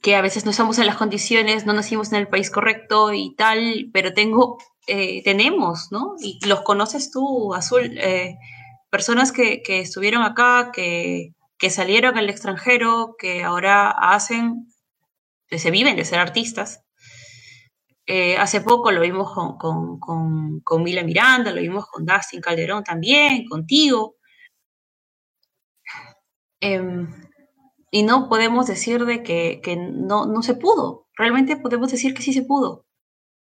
que 0.00 0.16
a 0.16 0.22
veces 0.22 0.44
no 0.44 0.50
estamos 0.50 0.78
en 0.78 0.86
las 0.86 0.96
condiciones, 0.96 1.66
no 1.66 1.72
nacimos 1.72 2.12
en 2.12 2.18
el 2.18 2.28
país 2.28 2.50
correcto 2.50 3.12
y 3.12 3.34
tal, 3.34 3.90
pero 3.92 4.14
tengo, 4.14 4.58
eh, 4.86 5.22
tenemos, 5.22 5.92
¿no? 5.92 6.14
Y 6.20 6.38
los 6.46 6.62
conoces 6.62 7.10
tú, 7.10 7.54
Azul, 7.54 7.98
eh, 7.98 8.38
personas 8.90 9.30
que, 9.32 9.62
estuvieron 9.66 10.22
acá, 10.22 10.70
que, 10.72 11.34
salieron 11.68 12.16
al 12.16 12.30
extranjero, 12.30 13.14
que 13.18 13.44
ahora 13.44 13.90
hacen, 13.90 14.72
que 15.48 15.58
se 15.58 15.70
viven 15.70 15.96
de 15.96 16.04
ser 16.06 16.18
artistas. 16.18 16.82
Eh, 18.06 18.36
hace 18.38 18.60
poco 18.62 18.90
lo 18.90 19.00
vimos 19.02 19.32
con, 19.32 20.00
con, 20.64 20.82
Mila 20.82 21.02
Miranda, 21.04 21.52
lo 21.52 21.60
vimos 21.60 21.86
con 21.86 22.06
Dustin 22.06 22.40
Calderón 22.40 22.82
también, 22.84 23.46
contigo. 23.46 24.16
Y 27.90 28.04
no 28.04 28.28
podemos 28.28 28.66
decir 28.66 29.04
de 29.04 29.22
que, 29.22 29.76
no, 29.76 30.26
no, 30.26 30.42
se 30.42 30.54
pudo. 30.54 31.08
Realmente 31.16 31.56
podemos 31.56 31.90
decir 31.90 32.14
que 32.14 32.22
sí 32.22 32.32
se 32.32 32.42
pudo. 32.42 32.86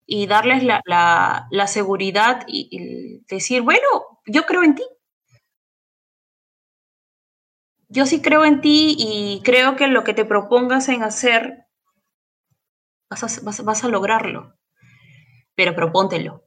Y 0.06 0.28
darles 0.28 0.64
la, 0.64 0.82
la, 0.86 1.68
seguridad 1.68 2.44
y, 2.48 3.22
decir, 3.30 3.62
bueno, 3.62 3.88
yo 4.26 4.46
creo 4.46 4.64
en 4.64 4.76
ti. 4.76 4.84
Yo 7.88 8.06
sí 8.06 8.22
creo 8.22 8.44
en 8.44 8.62
ti 8.62 8.96
y 8.98 9.42
creo 9.44 9.76
que 9.78 9.88
lo 9.88 10.04
que 10.04 10.14
te 10.14 10.26
propongas 10.26 10.90
en 10.90 11.04
hacer, 11.04 11.66
vas 13.10 13.24
a, 13.24 13.42
vas, 13.44 13.64
vas 13.64 13.84
a 13.84 13.88
lograrlo. 13.88 14.58
Pero 15.56 15.76
propóntelo. 15.76 16.44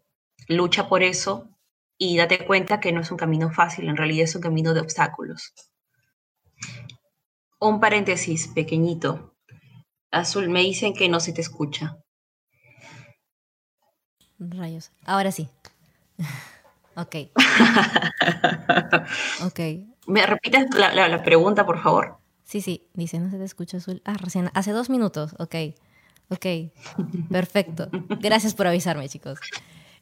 Lucha 0.49 0.89
por 0.89 1.03
eso 1.03 1.49
y 1.97 2.17
date 2.19 2.47
cuenta 2.47 2.81
que 2.81 2.93
no 2.93 3.01
es 3.01 3.11
un 3.11 3.17
camino 3.17 3.51
fácil, 3.51 3.89
en 3.89 3.97
realidad 3.97 4.25
es 4.25 4.35
un 4.37 4.43
camino 4.43 4.75
de 4.75 4.81
obstáculos 4.81 5.53
un 7.61 7.81
paréntesis 7.81 8.49
pequeñito. 8.49 9.35
Azul, 10.11 10.49
me 10.49 10.61
dicen 10.61 10.95
que 10.95 11.09
no 11.09 11.21
se 11.21 11.33
te 11.33 11.41
escucha. 11.41 11.99
Rayos. 14.39 14.93
Ahora 15.05 15.33
sí. 15.33 15.49
ok. 16.97 17.17
ok. 19.45 19.61
¿Me 20.07 20.25
repites 20.25 20.67
la, 20.75 21.23
pregunta, 21.23 21.67
por 21.67 21.83
favor? 21.83 22.19
Sí, 22.45 22.61
sí. 22.61 22.89
Dice, 22.95 23.19
no 23.19 23.31
se 23.31 23.37
te 23.37 23.45
escucha, 23.45 23.77
Azul. 23.77 24.01
Ah, 24.05 24.15
recién. 24.15 24.51
Hace 24.55 24.73
dos 24.73 24.89
minutos. 24.89 25.35
Ok. 25.39 25.55
Ok. 26.31 26.47
Perfecto. 27.31 27.89
Gracias 28.21 28.55
por 28.55 28.67
avisarme, 28.67 29.09
chicos. 29.09 29.39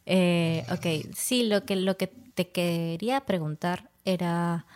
Eh, 0.04 0.64
ok. 0.70 1.12
Sí, 1.14 1.44
lo 1.44 1.64
que, 1.64 1.76
lo 1.76 1.96
que 1.96 2.06
te 2.06 2.50
quería 2.50 3.22
preguntar 3.22 3.90
era 4.04 4.66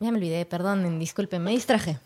ya 0.00 0.10
me 0.10 0.16
olvidé, 0.16 0.46
perdón, 0.46 0.98
disculpen, 0.98 1.42
me 1.42 1.50
distraje. 1.50 1.98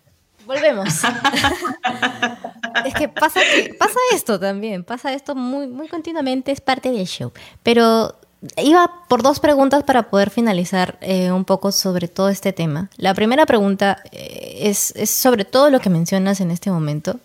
Volvemos. 0.47 0.89
es 2.85 2.95
que 2.95 3.09
pasa, 3.09 3.41
pasa 3.79 3.99
esto 4.13 4.39
también, 4.39 4.85
pasa 4.85 5.13
esto 5.13 5.35
muy, 5.35 5.69
muy 5.69 5.89
continuamente, 5.89 6.53
es 6.53 6.61
parte 6.61 6.91
del 6.91 7.07
show. 7.07 7.33
Pero 7.63 8.17
iba 8.57 8.91
por 9.09 9.23
dos 9.23 9.41
preguntas 9.41 9.85
para 9.85 10.11
poder 10.11 10.31
finalizar 10.31 10.99
eh, 11.01 11.31
un 11.31 11.45
poco 11.45 11.73
sobre 11.73 12.09
todo 12.09 12.29
este 12.29 12.53
tema. 12.53 12.91
La 12.97 13.15
primera 13.15 13.47
pregunta 13.47 14.03
eh, 14.11 14.59
es, 14.63 14.93
es, 14.97 15.11
sobre 15.11 15.45
todo 15.45 15.71
lo 15.71 15.81
que 15.81 15.89
mencionas 15.89 16.41
en 16.41 16.51
este 16.51 16.71
momento. 16.71 17.21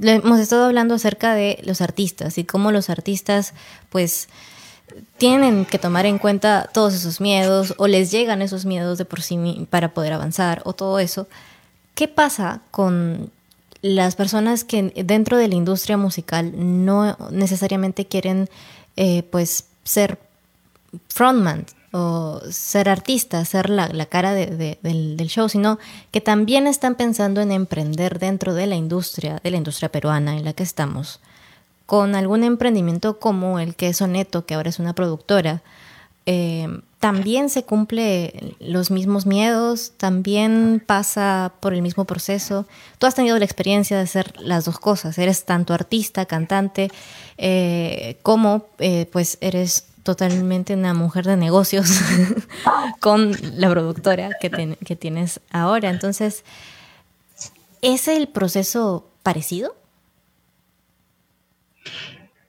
hemos 0.00 0.40
estado 0.40 0.64
hablando 0.64 0.94
acerca 0.94 1.34
de 1.34 1.60
los 1.62 1.80
artistas 1.82 2.38
y 2.38 2.44
cómo 2.44 2.72
los 2.72 2.90
artistas, 2.90 3.52
pues, 3.90 4.28
tienen 5.16 5.64
que 5.64 5.78
tomar 5.78 6.06
en 6.06 6.18
cuenta 6.18 6.68
todos 6.72 6.94
esos 6.94 7.20
miedos 7.20 7.74
o 7.78 7.86
les 7.86 8.10
llegan 8.10 8.42
esos 8.42 8.64
miedos 8.64 8.98
de 8.98 9.04
por 9.04 9.22
sí 9.22 9.66
para 9.70 9.94
poder 9.94 10.12
avanzar 10.12 10.62
o 10.64 10.72
todo 10.72 10.98
eso. 10.98 11.26
¿Qué 11.94 12.08
pasa 12.08 12.60
con 12.70 13.30
las 13.82 14.16
personas 14.16 14.64
que 14.64 14.92
dentro 15.04 15.36
de 15.36 15.48
la 15.48 15.54
industria 15.54 15.96
musical 15.96 16.52
no 16.56 17.16
necesariamente 17.30 18.06
quieren 18.06 18.48
eh, 18.96 19.22
pues 19.30 19.66
ser 19.84 20.18
frontman, 21.08 21.66
o 21.96 22.40
ser 22.50 22.88
artista, 22.88 23.44
ser 23.44 23.70
la, 23.70 23.88
cara 24.06 24.34
del, 24.34 24.78
del, 24.82 25.28
show, 25.28 25.48
sino 25.48 25.78
que 26.10 26.20
también 26.20 26.66
están 26.66 26.96
pensando 26.96 27.40
en 27.40 27.52
emprender 27.52 28.18
dentro 28.18 28.52
de 28.52 28.66
la 28.66 28.74
industria, 28.74 29.40
de 29.44 29.50
la 29.52 29.58
industria 29.58 29.90
peruana 29.90 30.36
en 30.36 30.44
la 30.44 30.54
que 30.54 30.64
estamos, 30.64 31.20
con 31.86 32.14
algún 32.14 32.44
emprendimiento 32.44 33.18
como 33.18 33.58
el 33.58 33.74
que 33.74 33.88
es 33.88 34.02
que 34.46 34.54
ahora 34.54 34.70
es 34.70 34.78
una 34.78 34.94
productora, 34.94 35.62
eh, 36.26 36.68
también 37.00 37.50
se 37.50 37.64
cumple 37.64 38.56
los 38.60 38.90
mismos 38.90 39.26
miedos, 39.26 39.92
también 39.98 40.82
pasa 40.86 41.52
por 41.60 41.74
el 41.74 41.82
mismo 41.82 42.06
proceso. 42.06 42.66
Tú 42.98 43.06
has 43.06 43.14
tenido 43.14 43.38
la 43.38 43.44
experiencia 43.44 43.98
de 43.98 44.04
hacer 44.04 44.32
las 44.40 44.64
dos 44.64 44.78
cosas, 44.78 45.18
eres 45.18 45.44
tanto 45.44 45.74
artista, 45.74 46.24
cantante, 46.24 46.90
eh, 47.36 48.16
como 48.22 48.68
eh, 48.78 49.06
pues 49.12 49.36
eres 49.42 49.88
totalmente 50.02 50.72
una 50.72 50.94
mujer 50.94 51.26
de 51.26 51.36
negocios 51.36 51.90
con 53.00 53.32
la 53.56 53.68
productora 53.68 54.30
que 54.40 54.96
tienes 54.96 55.40
ahora. 55.50 55.90
Entonces, 55.90 56.42
¿es 57.82 58.08
el 58.08 58.28
proceso 58.28 59.10
parecido? 59.22 59.76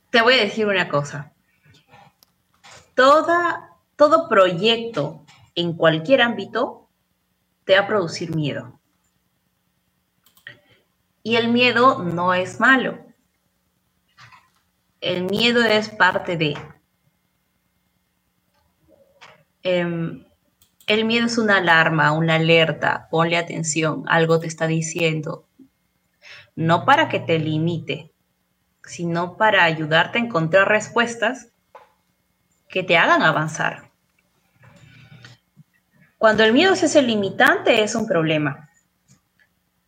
Te 0.09 0.21
voy 0.21 0.35
a 0.35 0.43
decir 0.43 0.65
una 0.65 0.87
cosa 0.87 1.35
toda, 2.95 3.77
todo 3.95 4.27
proyecto 4.27 5.23
en 5.53 5.73
cualquier 5.73 6.21
ámbito 6.21 6.89
te 7.65 7.75
va 7.75 7.81
a 7.81 7.87
producir 7.87 8.35
miedo. 8.35 8.79
Y 11.21 11.35
el 11.35 11.49
miedo 11.49 12.03
no 12.03 12.33
es 12.33 12.59
malo. 12.59 13.05
El 15.01 15.25
miedo 15.25 15.61
es 15.61 15.89
parte 15.89 16.37
de... 16.37 16.57
Em, 19.63 20.25
el 20.87 21.05
miedo 21.05 21.25
es 21.25 21.39
una 21.39 21.57
alarma, 21.57 22.11
una 22.11 22.35
alerta, 22.35 23.07
ponle 23.09 23.37
atención, 23.37 24.03
algo 24.07 24.39
te 24.39 24.47
está 24.47 24.67
diciendo. 24.67 25.47
No 26.55 26.85
para 26.85 27.09
que 27.09 27.19
te 27.19 27.39
limite, 27.39 28.13
sino 28.85 29.37
para 29.37 29.63
ayudarte 29.63 30.19
a 30.19 30.21
encontrar 30.21 30.67
respuestas 30.67 31.49
que 32.69 32.83
te 32.83 32.97
hagan 32.97 33.21
avanzar. 33.21 33.89
Cuando 36.17 36.43
el 36.43 36.53
miedo 36.53 36.73
es 36.73 36.95
el 36.95 37.07
limitante 37.07 37.83
es 37.83 37.95
un 37.95 38.07
problema. 38.07 38.69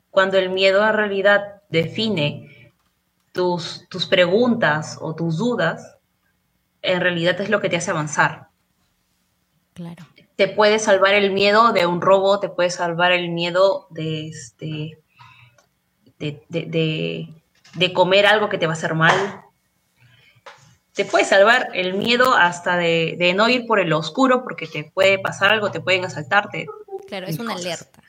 Cuando 0.10 0.38
el 0.38 0.50
miedo 0.50 0.88
en 0.88 0.94
realidad 0.94 1.62
define 1.70 2.72
tus, 3.32 3.88
tus 3.90 4.06
preguntas 4.06 4.98
o 5.02 5.16
tus 5.16 5.38
dudas, 5.38 5.98
en 6.82 7.02
realidad 7.02 7.40
es 7.42 7.50
lo 7.50 7.62
que 7.62 7.70
te 7.70 7.78
hace 7.78 7.92
avanzar. 7.92 8.48
Claro. 9.74 10.06
Te 10.36 10.48
puede 10.48 10.80
salvar 10.80 11.14
el 11.14 11.32
miedo 11.32 11.72
de 11.72 11.86
un 11.86 12.02
robo, 12.02 12.40
te 12.40 12.50
puede 12.50 12.70
salvar 12.70 13.12
el 13.12 13.30
miedo 13.30 13.88
de, 13.90 14.28
este, 14.28 15.00
de, 16.20 16.44
de 16.50 17.37
comer 17.94 18.26
algo 18.26 18.50
que 18.50 18.58
te 18.58 18.68
va 18.68 18.74
a 18.74 18.76
hacer 18.76 18.94
mal, 18.94 19.42
te 20.98 21.06
puede 21.06 21.26
salvar 21.26 21.70
el 21.76 21.94
miedo 21.94 22.34
hasta 22.34 22.76
de, 22.76 23.34
no 23.36 23.48
ir 23.48 23.68
por 23.68 23.80
el 23.80 23.94
oscuro 23.94 24.44
porque 24.44 24.66
te 24.66 24.84
puede 24.84 25.20
pasar 25.20 25.54
algo, 25.54 25.70
te 25.70 25.80
pueden 25.80 26.04
asaltarte. 26.04 26.66
Claro, 27.08 27.28
es 27.28 27.38
una 27.38 27.54
alerta. 27.54 28.02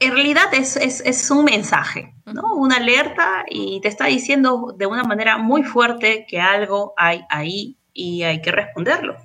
En 0.00 0.12
realidad 0.12 0.46
es, 0.54 1.30
un 1.30 1.44
mensaje, 1.44 2.14
¿no? 2.24 2.54
Una 2.54 2.76
alerta 2.76 3.44
y 3.46 3.80
te 3.82 3.88
está 3.88 4.06
diciendo 4.06 4.74
de 4.76 4.86
una 4.86 5.02
manera 5.02 5.36
muy 5.36 5.64
fuerte 5.64 6.24
que 6.26 6.40
algo 6.40 6.94
hay 6.96 7.22
ahí 7.28 7.76
y 7.92 8.22
hay 8.22 8.40
que 8.40 8.50
responderlo. 8.50 9.16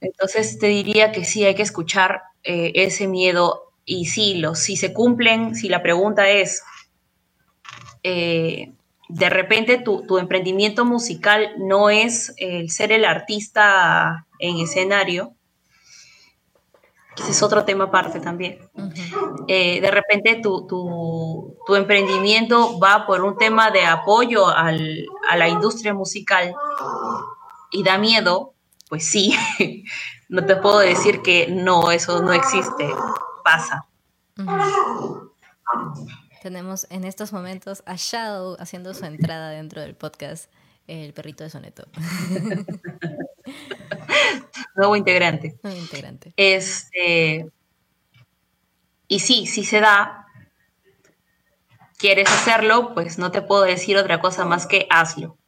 Entonces 0.00 0.58
te 0.58 0.66
diría 0.66 1.12
que 1.12 1.24
sí 1.24 1.44
hay 1.44 1.54
que 1.54 1.62
escuchar 1.62 2.22
eh, 2.42 2.72
ese 2.74 3.06
miedo 3.06 3.74
y 3.84 4.06
sí, 4.06 4.38
los, 4.38 4.58
si 4.58 4.76
se 4.76 4.92
cumplen, 4.92 5.54
si 5.54 5.68
la 5.68 5.82
pregunta 5.82 6.28
es, 6.28 6.62
eh, 8.04 8.72
de 9.08 9.30
repente 9.30 9.78
tu, 9.78 10.18
emprendimiento 10.18 10.84
musical 10.84 11.50
no 11.58 11.90
es 11.90 12.34
el 12.36 12.70
ser 12.70 12.92
el 12.92 13.04
artista 13.04 14.26
en 14.38 14.58
escenario, 14.58 15.34
ese 17.16 17.30
es 17.30 17.42
otro 17.42 17.64
tema 17.64 17.84
aparte 17.84 18.20
también. 18.20 18.58
Eh, 19.46 19.80
de 19.80 19.90
repente 19.90 20.40
tu, 20.42 21.56
emprendimiento 21.68 22.78
va 22.78 23.06
por 23.06 23.22
un 23.24 23.36
tema 23.36 23.70
de 23.70 23.84
apoyo 23.84 24.48
a 24.48 24.72
la 24.72 25.48
industria 25.48 25.94
musical 25.94 26.54
y 27.70 27.82
da 27.82 27.98
miedo, 27.98 28.54
pues 28.88 29.06
sí, 29.06 29.34
no 30.28 30.44
te 30.44 30.56
puedo 30.56 30.78
decir 30.78 31.22
que 31.22 31.48
no, 31.48 31.90
eso 31.90 32.22
no 32.22 32.32
existe, 32.32 32.88
pasa. 33.42 33.86
Tenemos 36.44 36.86
en 36.90 37.04
estos 37.04 37.32
momentos 37.32 37.82
a 37.86 37.94
Shadow 37.96 38.58
haciendo 38.60 38.92
su 38.92 39.06
entrada 39.06 39.48
dentro 39.48 39.80
del 39.80 39.94
podcast 39.94 40.52
El 40.86 41.14
perrito 41.14 41.42
de 41.42 41.48
Soneto. 41.48 41.88
Nuevo 44.76 44.94
integrante. 44.94 45.58
Nuevo 45.62 45.78
integrante. 45.78 46.34
Este, 46.36 47.50
y 49.08 49.20
sí, 49.20 49.46
si 49.46 49.64
se 49.64 49.80
da, 49.80 50.26
quieres 51.96 52.30
hacerlo, 52.30 52.92
pues 52.92 53.16
no 53.16 53.30
te 53.30 53.40
puedo 53.40 53.62
decir 53.62 53.96
otra 53.96 54.20
cosa 54.20 54.44
más 54.44 54.66
que 54.66 54.86
hazlo. 54.90 55.38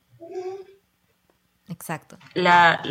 Exacto. 1.69 2.17
La, 2.33 2.83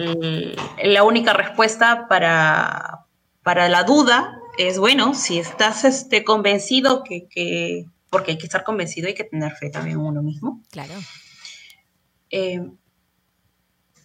la 0.83 1.01
única 1.01 1.33
respuesta 1.33 2.07
para, 2.07 3.07
para 3.41 3.67
la 3.67 3.81
duda 3.81 4.39
es, 4.59 4.77
bueno, 4.77 5.15
si 5.15 5.39
estás 5.39 5.85
este, 5.85 6.23
convencido 6.23 7.03
que, 7.03 7.27
que, 7.27 7.87
porque 8.15 8.31
hay 8.31 8.37
que 8.37 8.45
estar 8.45 8.63
convencido, 8.63 9.09
hay 9.09 9.13
que 9.13 9.25
tener 9.25 9.51
fe 9.51 9.69
también 9.69 9.99
en 9.99 10.05
uno 10.05 10.23
mismo. 10.23 10.63
Claro. 10.71 10.93
Eh, 12.29 12.65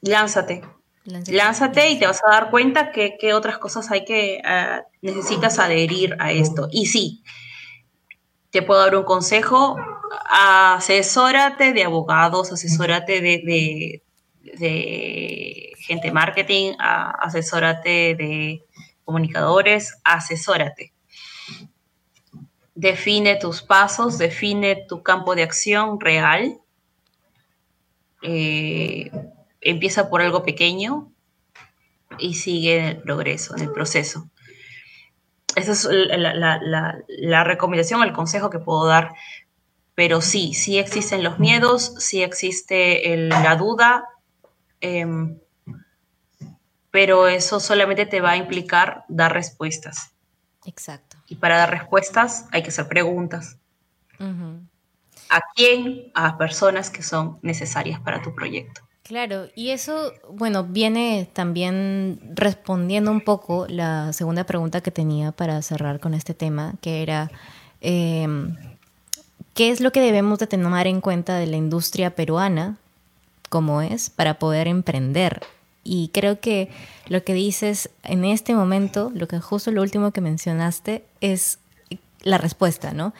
lánzate. 0.01 0.63
lánzate. 1.05 1.91
y 1.91 2.01
te 2.01 2.09
vas 2.09 2.21
a 2.27 2.31
dar 2.33 2.51
cuenta 2.51 2.91
que, 2.91 3.33
otras 3.35 3.59
cosas 3.59 3.89
hay 3.93 4.05
que, 4.05 4.43
ah, 4.45 4.83
necesitas 5.01 5.61
adherir 5.61 6.17
a 6.19 6.33
esto. 6.33 6.67
Y 6.73 6.87
sí, 6.87 7.23
te 8.51 8.63
puedo 8.63 8.81
dar 8.81 8.97
un 8.97 9.05
consejo, 9.05 9.77
asesórate 10.29 11.73
de 11.73 11.85
abogados, 11.85 12.51
asesórate 12.51 13.21
de, 13.21 14.03
de, 14.59 15.73
gente 15.79 16.11
marketing, 16.11 16.73
asesórate 16.81 18.17
de 18.17 18.65
comunicadores, 19.05 20.01
asesórate 20.03 20.95
define 22.81 23.37
tus 23.37 23.61
pasos, 23.61 24.17
define 24.17 24.87
tu 24.89 25.03
campo 25.03 25.35
de 25.35 25.43
acción 25.43 26.01
real. 26.01 26.59
Eh, 28.23 29.11
empieza 29.61 30.09
por 30.09 30.23
algo 30.23 30.43
pequeño 30.43 31.13
y 32.19 32.35
sigue 32.35 32.79
en 32.79 32.85
el 32.87 33.03
progreso, 33.03 33.55
en 33.55 33.65
el 33.65 33.73
proceso. 33.73 34.31
Esa 35.57 35.73
es 35.73 35.85
la, 35.85 37.45
recomendación, 37.45 38.03
el 38.03 38.15
consejo 38.15 38.49
que 38.49 38.59
puedo 38.59 38.87
dar. 38.87 39.13
Pero 39.95 40.23
sí, 40.23 40.55
sí 40.55 40.79
existen 40.79 41.23
los 41.23 41.39
miedos, 41.39 41.95
sí 41.99 42.23
existe 42.23 43.15
la 43.17 43.57
duda, 43.57 44.09
em, 44.81 45.39
pero 46.91 47.29
eso 47.29 47.61
solamente 47.61 48.07
te 48.07 48.23
va 48.23 48.31
a 48.31 48.37
implicar 48.39 49.05
dar 49.09 49.35
respuestas. 49.35 50.15
Exacto. 50.65 51.10
Y 51.31 51.37
para 51.37 51.57
dar 51.57 51.71
respuestas 51.71 52.47
hay 52.51 52.63
que 52.63 52.69
hacer 52.69 52.89
preguntas. 52.89 53.57
¿A 54.19 55.41
quién? 55.55 56.11
A 56.13 56.37
personas 56.37 56.91
que 56.91 57.03
son 57.03 57.39
necesarias 57.41 58.01
para 58.01 58.21
tu 58.21 58.35
proyecto. 58.35 58.83
Claro, 59.05 59.47
y 59.55 59.71
eso, 59.71 60.13
bueno, 60.29 60.65
viene 60.65 61.29
también 61.33 62.21
respondiendo 62.35 63.11
un 63.11 63.23
poco 63.23 63.67
la 63.69 64.13
segunda 64.13 64.45
pregunta 64.45 64.83
que 64.83 64.91
tenía 64.91 65.33
para 65.33 65.63
cerrar 65.63 66.01
con 66.01 66.15
este 66.15 66.35
tema, 66.35 66.75
que 66.81 67.03
era, 67.03 67.31
em, 67.81 68.57
¿qué 69.55 69.71
es 69.71 69.81
lo 69.81 69.93
que 69.93 70.01
debemos 70.01 70.39
de 70.41 70.47
tomar 70.49 70.87
en 70.87 71.01
cuenta 71.01 71.37
de 71.37 71.47
la 71.47 71.57
industria 71.57 72.15
peruana, 72.15 72.77
como 73.49 73.83
es, 73.83 74.11
para 74.11 74.39
poder 74.39 74.69
emprender 74.69 75.41
y 75.91 76.11
creo 76.11 76.39
que 76.39 76.69
lo 77.09 77.25
que 77.25 77.35
dices 77.35 77.91
en 78.05 78.25
este 78.25 78.55
momento, 78.55 79.11
lo 79.13 79.27
que 79.27 79.41
justo 79.41 79.73
lo 79.73 79.83
último 79.83 80.13
que 80.13 80.21
mencionaste, 80.21 81.03
es 81.21 81.59
la 82.23 82.39
respuesta, 82.39 82.93
¿no? 82.93 83.13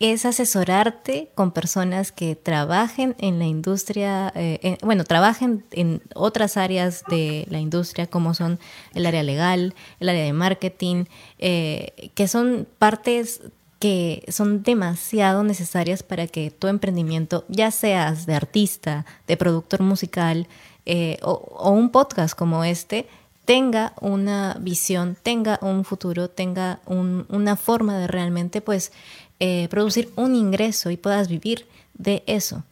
Es 0.00 0.26
asesorarte 0.26 1.30
con 1.36 1.52
personas 1.52 2.10
que 2.10 2.34
trabajen 2.34 3.14
en 3.20 3.38
la 3.38 3.44
industria, 3.44 4.32
eh, 4.34 4.76
bueno, 4.82 5.04
trabajen 5.04 5.64
en 5.70 6.02
otras 6.16 6.56
áreas 6.56 7.04
de 7.08 7.46
la 7.48 7.60
industria, 7.60 8.08
como 8.08 8.34
son 8.34 8.58
el 8.92 9.06
área 9.06 9.22
legal, 9.22 9.72
el 10.00 10.08
área 10.08 10.24
de 10.24 10.32
marketing, 10.32 11.04
eh, 11.38 12.10
que 12.16 12.26
son 12.26 12.66
partes 12.80 13.40
que 13.78 14.24
son 14.28 14.64
demasiado 14.64 15.44
necesarias 15.44 16.02
para 16.02 16.26
que 16.26 16.50
tu 16.50 16.66
emprendimiento, 16.66 17.44
ya 17.46 17.70
seas 17.70 18.26
de 18.26 18.34
artista, 18.34 19.06
de 19.28 19.36
productor 19.36 19.82
musical, 19.82 20.48
eh, 20.90 21.18
o, 21.22 21.70
un 21.70 21.90
podcast 21.90 22.34
como 22.34 22.64
este 22.64 23.06
tenga 23.44 23.92
una 24.00 24.56
visión, 24.58 25.18
tenga 25.22 25.58
un 25.60 25.84
futuro, 25.84 26.30
tenga 26.30 26.80
una 26.86 27.56
forma 27.56 27.98
de 27.98 28.06
realmente 28.06 28.62
pues 28.62 28.90
eh, 29.38 29.68
producir 29.68 30.10
un 30.16 30.34
ingreso 30.34 30.90
y 30.90 30.96
puedas 30.96 31.28
vivir 31.28 31.66
de 31.92 32.22
eso. 32.26 32.64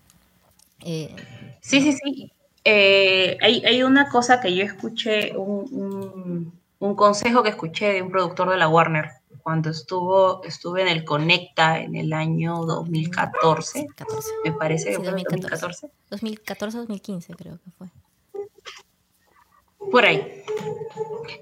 sí, 0.83 1.11
sí, 1.61 1.93
sí. 1.93 2.33
hay, 2.65 3.83
una 3.83 4.09
cosa 4.09 4.41
que 4.41 4.55
yo 4.55 4.65
escuché, 4.65 5.37
un, 5.37 6.53
consejo 6.79 7.43
que 7.43 7.51
escuché 7.51 7.93
de 7.93 8.03
un 8.03 8.11
productor 8.11 8.49
de 8.49 8.57
la 8.57 8.69
Warner 8.69 9.11
cuando 9.43 9.69
estuvo, 9.69 10.43
estuve 10.43 10.81
en 10.81 10.89
el 10.89 11.05
Conecta 11.05 11.81
en 11.81 11.97
el 11.97 12.15
año 12.15 12.65
2014, 12.65 13.87
me 14.43 14.53
parece 14.53 14.91
que 14.91 14.97
fue 14.97 15.11
2014. 15.11 15.91
2014, 16.11 16.79
2015 16.79 17.35
creo 17.35 17.59
que 17.63 17.71
fue. 17.77 17.89
Por 19.91 20.05
ahí. 20.05 20.43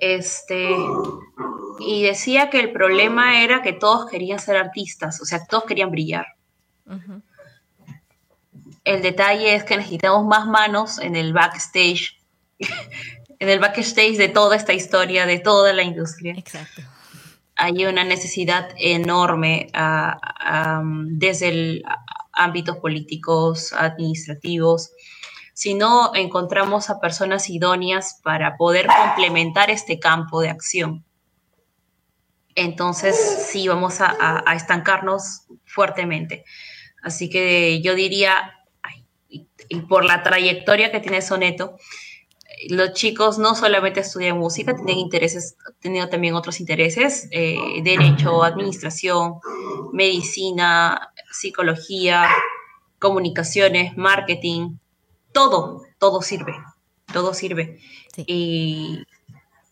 Este, 0.01 0.71
y 1.81 2.03
decía 2.03 2.51
que 2.51 2.61
el 2.61 2.73
problema 2.73 3.43
era 3.43 3.63
que 3.63 3.73
todos 3.73 4.11
querían 4.11 4.39
ser 4.39 4.57
artistas, 4.57 5.21
o 5.21 5.25
sea, 5.25 5.45
todos 5.45 5.65
querían 5.65 5.91
brillar. 5.91 6.27
El 8.85 9.03
detalle 9.03 9.55
es 9.55 9.65
que 9.65 9.77
necesitamos 9.77 10.27
más 10.27 10.47
manos 10.47 10.99
en 10.99 11.17
el 11.17 11.33
backstage, 11.33 12.19
en 12.59 13.49
el 13.49 13.59
backstage 13.59 14.17
de 14.17 14.29
toda 14.29 14.57
esta 14.57 14.73
historia, 14.73 15.27
de 15.27 15.39
toda 15.39 15.73
la 15.73 15.83
industria. 15.83 16.35
Exacto 16.37 16.83
hay 17.57 17.87
una 17.87 18.05
necesidad 18.05 18.71
enorme 18.79 19.69
ah, 19.75 20.83
desde 21.07 21.49
el 21.49 21.85
ámbitos 22.33 22.79
políticos, 22.79 23.73
administrativos, 23.73 24.91
si 25.55 25.75
no 25.75 26.15
encontramos 26.15 26.91
a 26.91 27.01
personas 27.01 27.49
idóneas 27.49 28.21
para 28.23 28.57
poder 28.57 28.87
complementar 28.87 29.71
este 29.71 29.99
campo 29.99 30.41
de 30.41 30.51
acción. 30.51 31.05
Entonces, 32.57 33.47
sí, 33.49 33.67
vamos 33.67 34.01
a, 34.01 34.45
estancarnos 34.55 35.47
fuertemente. 35.65 36.45
Así 37.03 37.31
que 37.31 37.81
yo 37.83 37.95
diría, 37.95 38.53
y 39.29 39.81
por 39.83 40.05
la 40.05 40.23
trayectoria 40.23 40.93
que 40.93 41.01
tiene 41.01 41.23
Soneto, 41.23 41.77
los 42.69 42.93
chicos 42.93 43.39
no 43.39 43.55
solamente 43.55 44.01
estudian 44.01 44.39
música, 44.39 44.75
tienen 44.75 44.99
intereses, 44.99 45.57
tenido 45.81 46.09
también 46.09 46.35
otros 46.35 46.61
intereses, 46.61 47.29
eh, 47.31 47.57
derecho, 47.83 48.43
administración, 48.43 49.35
medicina, 49.93 51.13
psicología, 51.31 52.29
comunicaciones, 52.99 53.97
marketing, 53.97 54.79
todo, 55.35 55.83
todo 55.99 56.23
sirve, 56.23 56.55
todo 57.13 57.35
sirve. 57.35 57.79
Y, 58.17 59.05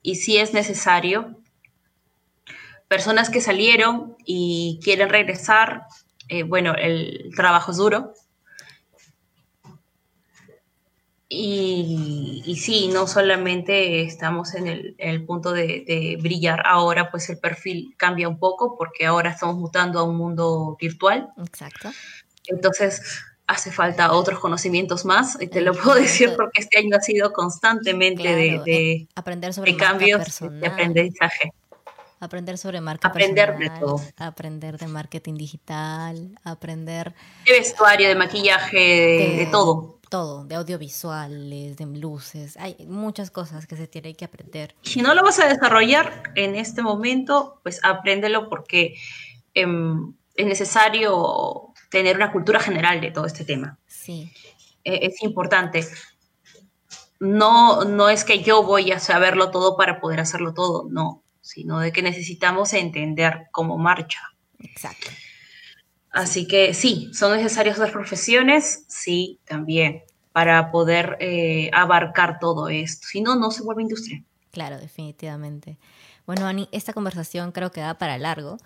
si 0.03 0.37
es 0.37 0.53
necesario, 0.53 1.38
personas 2.88 3.31
que 3.31 3.40
salieron 3.40 4.16
y 4.27 4.81
quieren 4.83 5.09
regresar, 5.09 5.87
eh, 6.29 6.42
bueno, 6.42 6.75
el 6.75 7.33
trabajo 7.35 7.70
es 7.70 7.79
duro, 7.79 8.12
Y, 11.35 12.42
y, 12.44 12.57
sí, 12.57 12.88
no 12.92 13.07
solamente 13.07 14.03
estamos 14.03 14.55
en 14.55 14.94
el, 14.98 15.25
punto 15.25 15.53
de, 15.53 16.18
brillar 16.20 16.62
ahora, 16.66 17.11
pues 17.11 17.31
el 17.31 17.38
perfil 17.38 17.94
cambia 17.96 18.29
un 18.29 18.38
poco 18.38 18.77
porque 18.77 19.07
ahora 19.07 19.31
estamos 19.31 19.57
mutando 19.57 19.98
a 19.98 20.03
un 20.03 20.18
mundo 20.18 20.77
virtual. 20.79 21.31
Exacto. 21.38 21.90
Entonces 22.48 23.25
hace 23.46 23.70
falta 23.70 24.12
otros 24.12 24.38
conocimientos 24.38 25.05
más, 25.05 25.37
y 25.40 25.46
te 25.46 25.61
lo 25.61 25.72
puedo 25.74 25.94
decir 25.94 26.35
porque 26.37 26.62
este 26.62 26.78
año 26.78 26.96
ha 26.96 27.00
sido 27.00 27.33
constantemente 27.33 28.35
de, 28.35 29.09
aprender 29.14 29.52
sobre 29.52 29.72
de 29.72 29.78
cambios 29.78 30.40
de 30.40 30.66
aprendizaje. 30.66 31.52
Aprender 32.20 32.57
sobre 32.57 32.81
marca 32.81 33.09
Aprender 33.09 33.59
de 33.59 33.68
todo. 33.81 34.00
Aprender 34.16 34.78
de 34.78 34.87
marketing 34.87 35.35
digital, 35.35 36.38
aprender... 36.44 37.12
De 37.44 37.52
vestuario, 37.52 38.07
de 38.07 38.14
maquillaje, 38.14 38.78
de 39.38 39.48
todo 39.50 39.98
todo, 40.12 40.44
de 40.44 40.57
audiovisuales, 40.57 41.78
de 41.78 41.87
luces, 41.87 42.59
hay 42.59 42.76
muchas 42.87 43.31
cosas 43.31 43.66
que 43.66 43.76
se 43.76 43.87
tiene 43.87 44.12
que 44.12 44.26
aprender. 44.26 44.74
Si 44.83 45.00
no 45.00 45.14
lo 45.14 45.22
vas 45.22 45.40
a 45.40 45.48
desarrollar 45.48 46.35
en 46.35 46.55
este 46.55 46.83
momento, 46.83 47.61
pues 47.62 47.81
apréndelo 47.83 48.50
porque 48.50 48.94
em, 49.55 50.12
es 50.35 50.44
necesario 50.44 51.71
tener 51.92 52.16
una 52.16 52.33
cultura 52.33 52.59
general 52.59 53.00
de 53.00 53.11
todo 53.11 53.26
este 53.26 53.44
tema. 53.44 53.78
Sí. 53.87 54.33
E, 54.83 55.07
es 55.07 55.22
importante. 55.22 55.87
No, 57.20 57.85
no 57.85 58.09
es 58.09 58.24
que 58.24 58.42
yo 58.42 58.64
voy 58.64 58.90
a 58.90 58.98
saberlo 58.98 59.50
todo 59.52 59.76
para 59.76 60.00
poder 60.00 60.18
hacerlo 60.18 60.55
todo, 60.55 60.88
no, 60.90 61.22
sino 61.42 61.78
de 61.78 61.92
que 61.92 62.02
necesitamos 62.02 62.72
entender 62.72 63.46
cómo 63.52 63.78
marcha. 63.78 64.22
Exacto. 64.59 65.09
Así 66.11 66.48
que 66.48 66.74
sí, 66.74 67.11
son 67.12 67.37
necesarias 67.37 67.76
otras 67.76 67.92
profesiones, 67.92 68.85
sí, 68.88 69.38
también, 69.44 70.02
para 70.33 70.72
poder 70.72 71.16
eh, 71.20 71.70
abarcar 71.74 72.38
todo 72.38 72.68
esto. 72.68 73.07
Si 73.07 73.20
no, 73.20 73.37
no 73.37 73.50
se 73.50 73.62
vuelve 73.62 73.83
industria. 73.83 74.24
Claro, 74.50 74.78
definitivamente. 74.78 75.78
Bueno, 76.26 76.46
Ani, 76.46 76.68
esta 76.72 76.92
conversación 76.92 77.52
creo 77.52 77.70
que 77.70 77.81
da 77.81 77.98
para 77.98 78.18
largo. 78.18 78.59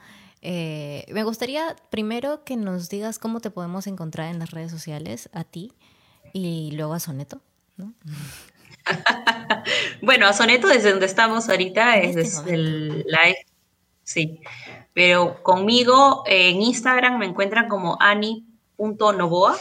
Eh, 0.48 1.04
me 1.08 1.24
gustaría 1.24 1.74
primero 1.90 2.44
que 2.44 2.56
nos 2.56 2.88
digas 2.88 3.18
cómo 3.18 3.40
te 3.40 3.50
podemos 3.50 3.88
encontrar 3.88 4.32
en 4.32 4.38
las 4.38 4.52
redes 4.52 4.70
sociales, 4.70 5.28
a 5.32 5.42
ti 5.42 5.72
y 6.32 6.70
luego 6.70 6.94
a 6.94 7.00
Soneto. 7.00 7.40
bueno, 10.02 10.28
a 10.28 10.32
Soneto 10.32 10.68
desde 10.68 10.92
donde 10.92 11.06
estamos 11.06 11.48
ahorita 11.48 11.96
es 11.96 12.14
este 12.14 12.22
desde 12.22 12.54
el 12.54 12.98
live. 13.08 13.44
Sí, 14.04 14.40
pero 14.92 15.42
conmigo 15.42 16.22
en 16.26 16.62
Instagram 16.62 17.18
me 17.18 17.26
encuentran 17.26 17.68
como 17.68 17.98
ani.novoa 18.00 19.56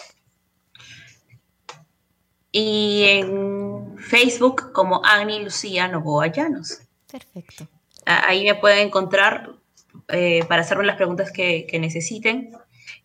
y 2.51 3.05
en 3.05 3.97
Facebook 3.97 4.71
como 4.71 5.03
Ani 5.03 5.43
Lucía 5.43 5.87
Novoa 5.87 6.27
Llanos. 6.27 6.77
Perfecto. 7.11 7.67
Ahí 8.05 8.43
me 8.43 8.53
pueden 8.53 8.89
encontrar 8.89 9.64
eh, 10.07 10.43
para 10.47 10.61
hacerme 10.61 10.85
las 10.85 10.95
preguntas 10.95 11.31
que, 11.31 11.67
necesiten. 11.79 12.51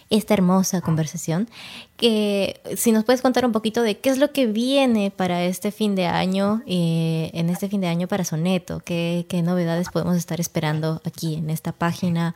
esta 0.10 0.34
hermosa 0.34 0.82
conversación, 0.82 1.50
que 1.98 2.62
si 2.78 2.92
nos 2.92 3.04
puedes 3.04 3.22
contar 3.22 3.46
un 3.46 3.52
poquito 3.52 3.82
de 3.82 3.98
qué 3.98 4.10
es 4.10 4.18
lo 4.18 4.32
que 4.32 4.48
viene 4.48 5.12
para 5.12 5.44
este 5.44 5.72
fin 5.72 5.96
de 5.96 6.06
año, 6.06 6.62
eh, 6.68 7.32
en 7.34 7.50
este 7.50 7.68
fin 7.68 7.82
de 7.82 7.88
año 7.88 8.08
para 8.08 8.24
Soneto, 8.24 8.82
qué, 8.86 9.26
qué 9.28 9.42
novedades 9.42 9.90
podemos 9.90 10.16
estar 10.16 10.40
esperando 10.40 11.02
aquí 11.06 11.36
en 11.36 11.50
esta 11.50 11.74
página 11.74 12.34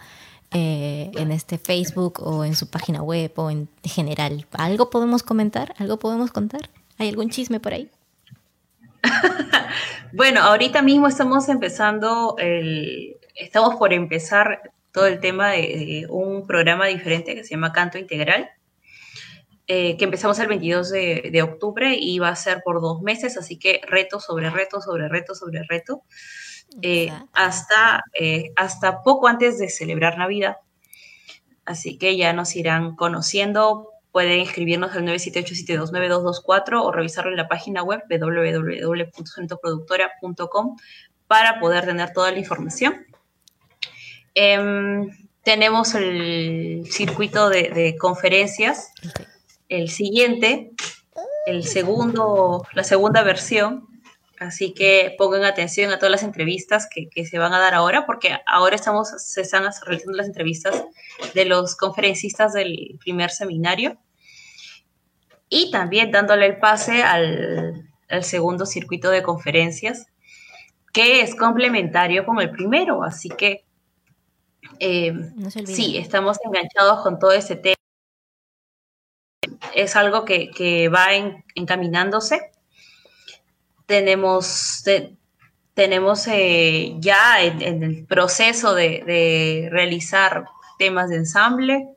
eh, 0.51 1.11
en 1.15 1.31
este 1.31 1.59
Facebook 1.59 2.21
o 2.23 2.43
en 2.43 2.55
su 2.55 2.67
página 2.67 3.03
web 3.03 3.31
o 3.35 3.51
en 3.51 3.69
general. 3.83 4.47
¿Algo 4.53 4.89
podemos 4.89 5.21
comentar? 5.21 5.75
¿Algo 5.77 5.99
podemos 5.99 6.31
contar? 6.31 6.71
¿Hay 6.97 7.07
algún 7.07 7.29
chisme 7.29 7.59
por 7.59 7.73
ahí? 7.73 7.91
bueno, 10.13 10.41
ahorita 10.41 10.81
mismo 10.81 11.07
estamos 11.07 11.49
empezando, 11.49 12.35
el, 12.37 13.17
estamos 13.35 13.75
por 13.75 13.93
empezar 13.93 14.71
todo 14.91 15.07
el 15.07 15.19
tema 15.19 15.51
de, 15.51 16.07
un 16.09 16.45
programa 16.47 16.87
diferente 16.87 17.35
que 17.35 17.43
se 17.43 17.51
llama 17.51 17.71
Canto 17.71 17.97
Integral. 17.97 18.49
eh, 19.67 19.97
que 19.97 20.05
empezamos 20.05 20.39
el 20.39 20.47
22 20.47 20.89
de, 20.89 21.41
octubre 21.43 21.95
y 21.95 22.17
va 22.17 22.29
a 22.29 22.35
ser 22.35 22.61
por 22.63 22.81
dos 22.81 23.01
meses, 23.03 23.37
así 23.37 23.59
que 23.59 23.81
reto 23.87 24.19
sobre 24.19 24.49
reto, 24.49 24.81
sobre 24.81 25.07
reto, 25.07 25.35
sobre 25.35 25.61
reto, 25.63 26.03
eh, 26.81 27.11
hasta, 27.33 28.03
eh, 28.19 28.51
hasta 28.55 29.03
poco 29.03 29.27
antes 29.27 29.59
de 29.59 29.69
celebrar 29.69 30.17
Navidad. 30.17 30.57
Así 31.65 31.99
que 31.99 32.17
ya 32.17 32.33
nos 32.33 32.55
irán 32.55 32.95
conociendo. 32.95 33.91
Pueden 34.11 34.39
escribirnos 34.39 34.93
al 34.93 35.05
978-729-224 35.05 36.83
o 36.83 36.91
revisarlo 36.91 37.29
en 37.31 37.37
la 37.37 37.47
página 37.47 37.83
web 37.83 38.01
www.centroproductora.com 38.09 40.77
para 41.27 41.59
poder 41.59 41.85
tener 41.85 42.11
toda 42.11 42.31
la 42.31 42.39
información. 42.39 43.05
Em, 44.33 45.11
tenemos 45.43 45.93
el 45.95 46.87
circuito 46.89 47.49
de, 47.49 47.95
conferencias 47.99 48.91
el 49.67 49.89
siguiente, 49.89 50.71
el 51.45 51.63
segundo, 51.63 52.65
la 52.73 52.83
segunda 52.83 53.21
versión. 53.23 53.88
Así 54.39 54.73
que 54.73 55.13
pongan 55.17 55.43
atención 55.43 55.91
a 55.91 55.97
todas 55.97 56.11
las 56.11 56.23
entrevistas 56.23 56.87
que, 56.89 57.25
se 57.25 57.37
van 57.37 57.53
a 57.53 57.59
dar 57.59 57.73
ahora, 57.73 58.05
porque 58.05 58.37
ahora 58.45 58.75
estamos, 58.75 59.09
se 59.17 59.41
están 59.41 59.65
realizando 59.85 60.17
las 60.17 60.27
entrevistas 60.27 60.85
de 61.33 61.45
los 61.45 61.75
conferencistas 61.75 62.53
del 62.53 62.97
primer 62.99 63.31
seminario 63.31 63.97
y 65.49 65.71
también 65.71 66.11
dándole 66.11 66.45
el 66.45 66.57
pase 66.57 67.03
al, 67.03 67.85
segundo 68.21 68.65
circuito 68.65 69.11
de 69.11 69.23
conferencias, 69.23 70.07
que 70.93 71.21
es 71.21 71.35
complementario 71.35 72.25
con 72.25 72.39
el 72.39 72.49
primero. 72.49 73.03
Así 73.03 73.29
que 73.29 73.65
eh, 74.79 75.13
sí, 75.65 75.97
estamos 75.97 76.37
enganchados 76.45 77.03
con 77.03 77.19
todo 77.19 77.33
ese 77.33 77.55
tema 77.55 77.75
es 79.75 79.95
algo 79.95 80.25
que, 80.25 80.89
va 80.89 81.07
encaminándose. 81.55 82.51
Tenemos, 83.89 84.83
tenemos 85.73 86.27
eh, 86.27 86.93
ya 86.99 87.41
en, 87.41 87.81
el 87.81 88.05
proceso 88.05 88.75
de, 88.75 89.67
realizar 89.71 90.45
temas 90.77 91.09
de 91.09 91.15
ensamble, 91.15 91.89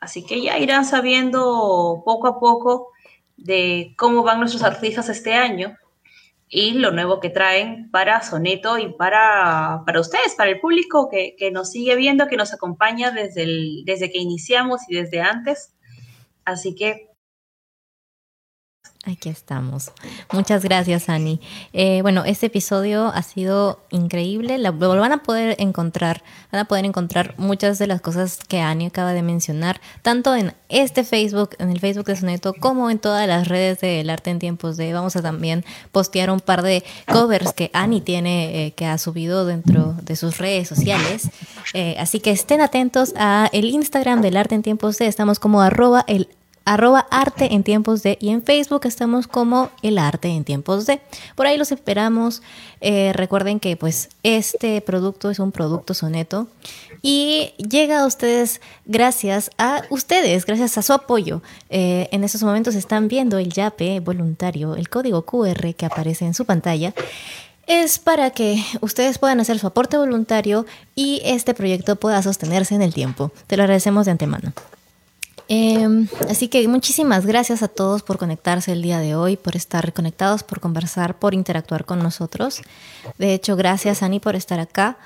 así 0.00 0.26
que 0.26 0.42
ya 0.42 0.58
irán 0.58 0.84
sabiendo 0.84 2.02
poco 2.04 2.26
a 2.26 2.40
poco 2.40 2.88
de 3.36 3.94
cómo 3.96 4.24
van 4.24 4.40
nuestros 4.40 4.64
artistas 4.64 5.08
este 5.08 5.34
año 5.34 5.76
y 6.48 6.72
lo 6.72 6.90
nuevo 6.90 7.20
que 7.20 7.30
traen 7.30 7.92
para 7.92 8.22
Soneto 8.22 8.76
y 8.78 8.92
para, 8.94 9.84
para 9.86 10.00
ustedes, 10.00 10.34
para 10.34 10.50
el 10.50 10.58
público 10.58 11.08
que, 11.08 11.36
nos 11.52 11.70
sigue 11.70 11.94
viendo, 11.94 12.26
que 12.26 12.36
nos 12.36 12.52
acompaña 12.52 13.12
desde, 13.12 13.46
desde 13.84 14.10
que 14.10 14.18
iniciamos 14.18 14.80
y 14.88 14.96
desde 14.96 15.20
antes. 15.20 15.76
Así 16.44 16.74
que 16.74 17.09
Aquí 19.06 19.30
estamos. 19.30 19.92
Muchas 20.30 20.62
gracias, 20.62 21.08
Ani. 21.08 21.40
Eh, 21.72 22.02
bueno, 22.02 22.22
este 22.26 22.46
episodio 22.46 23.06
ha 23.06 23.22
sido 23.22 23.80
increíble. 23.88 24.58
lo 24.58 24.72
van 24.74 25.12
a 25.12 25.22
poder 25.22 25.56
encontrar, 25.58 26.22
van 26.52 26.60
a 26.60 26.64
poder 26.66 26.84
encontrar 26.84 27.34
muchas 27.38 27.78
de 27.78 27.86
las 27.86 28.02
cosas 28.02 28.40
que 28.46 28.60
Ani 28.60 28.86
acaba 28.86 29.14
de 29.14 29.22
mencionar, 29.22 29.80
tanto 30.02 30.34
en 30.36 30.52
este 30.68 31.02
Facebook, 31.02 31.56
en 31.58 31.70
el 31.70 31.80
Facebook 31.80 32.04
de 32.04 32.16
Soneto, 32.16 32.52
como 32.52 32.90
en 32.90 32.98
todas 32.98 33.26
las 33.26 33.48
redes 33.48 33.80
del 33.80 34.10
arte 34.10 34.28
en 34.28 34.38
tiempos 34.38 34.76
de. 34.76 34.92
Vamos 34.92 35.16
a 35.16 35.22
también 35.22 35.64
postear 35.92 36.30
un 36.30 36.40
par 36.40 36.60
de 36.60 36.84
covers 37.10 37.54
que 37.54 37.70
Ani 37.72 38.02
tiene, 38.02 38.66
eh, 38.66 38.72
que 38.72 38.84
ha 38.84 38.98
subido 38.98 39.46
dentro 39.46 39.94
de 40.02 40.14
sus 40.14 40.36
redes 40.36 40.68
sociales. 40.68 41.30
Eh, 41.72 41.96
así 41.98 42.20
que 42.20 42.32
estén 42.32 42.60
atentos 42.60 43.14
a 43.16 43.48
el 43.52 43.64
Instagram 43.64 44.20
del 44.20 44.36
arte 44.36 44.56
en 44.56 44.62
tiempos 44.62 44.98
de. 44.98 45.06
Estamos 45.06 45.38
como 45.38 45.62
arroba 45.62 46.04
el 46.06 46.28
arroba 46.64 47.06
arte 47.10 47.54
en 47.54 47.62
tiempos 47.62 48.02
de 48.02 48.18
y 48.20 48.30
en 48.30 48.42
Facebook 48.42 48.82
estamos 48.84 49.26
como 49.26 49.70
el 49.82 49.98
arte 49.98 50.28
en 50.28 50.44
tiempos 50.44 50.86
de. 50.86 51.00
Por 51.34 51.46
ahí 51.46 51.56
los 51.56 51.72
esperamos. 51.72 52.42
Eh, 52.80 53.12
recuerden 53.14 53.60
que 53.60 53.76
pues 53.76 54.08
este 54.22 54.80
producto 54.80 55.30
es 55.30 55.38
un 55.38 55.52
producto 55.52 55.92
soneto 55.92 56.48
y 57.02 57.52
llega 57.58 58.00
a 58.00 58.06
ustedes 58.06 58.60
gracias 58.86 59.50
a 59.58 59.82
ustedes, 59.90 60.46
gracias 60.46 60.78
a 60.78 60.82
su 60.82 60.92
apoyo. 60.92 61.42
Eh, 61.68 62.08
en 62.12 62.24
estos 62.24 62.42
momentos 62.42 62.74
están 62.74 63.08
viendo 63.08 63.38
el 63.38 63.52
YAPE 63.52 64.00
voluntario, 64.00 64.76
el 64.76 64.88
código 64.88 65.22
QR 65.22 65.74
que 65.74 65.86
aparece 65.86 66.24
en 66.24 66.34
su 66.34 66.44
pantalla 66.44 66.94
es 67.66 68.00
para 68.00 68.30
que 68.30 68.60
ustedes 68.80 69.18
puedan 69.18 69.38
hacer 69.38 69.60
su 69.60 69.66
aporte 69.68 69.96
voluntario 69.96 70.66
y 70.96 71.20
este 71.24 71.54
proyecto 71.54 71.94
pueda 71.96 72.20
sostenerse 72.20 72.74
en 72.74 72.82
el 72.82 72.92
tiempo. 72.92 73.30
Te 73.46 73.56
lo 73.56 73.62
agradecemos 73.62 74.06
de 74.06 74.12
antemano. 74.12 74.52
Em, 75.52 76.06
así 76.28 76.46
que 76.46 76.66
muchísimas 76.68 77.26
gracias 77.26 77.64
a 77.64 77.68
todos 77.68 78.04
por 78.04 78.18
conectarse 78.18 78.70
el 78.70 78.82
día 78.82 79.00
de 79.00 79.16
hoy, 79.16 79.36
por 79.36 79.56
estar 79.56 79.92
conectados, 79.92 80.44
por 80.44 80.60
conversar, 80.60 81.18
por 81.18 81.34
interactuar 81.34 81.84
con 81.84 81.98
nosotros. 81.98 82.62
De 83.18 83.34
hecho, 83.34 83.56
gracias 83.56 84.04
Ani 84.04 84.20
por 84.20 84.36
estar 84.36 84.60
acá. 84.60 84.96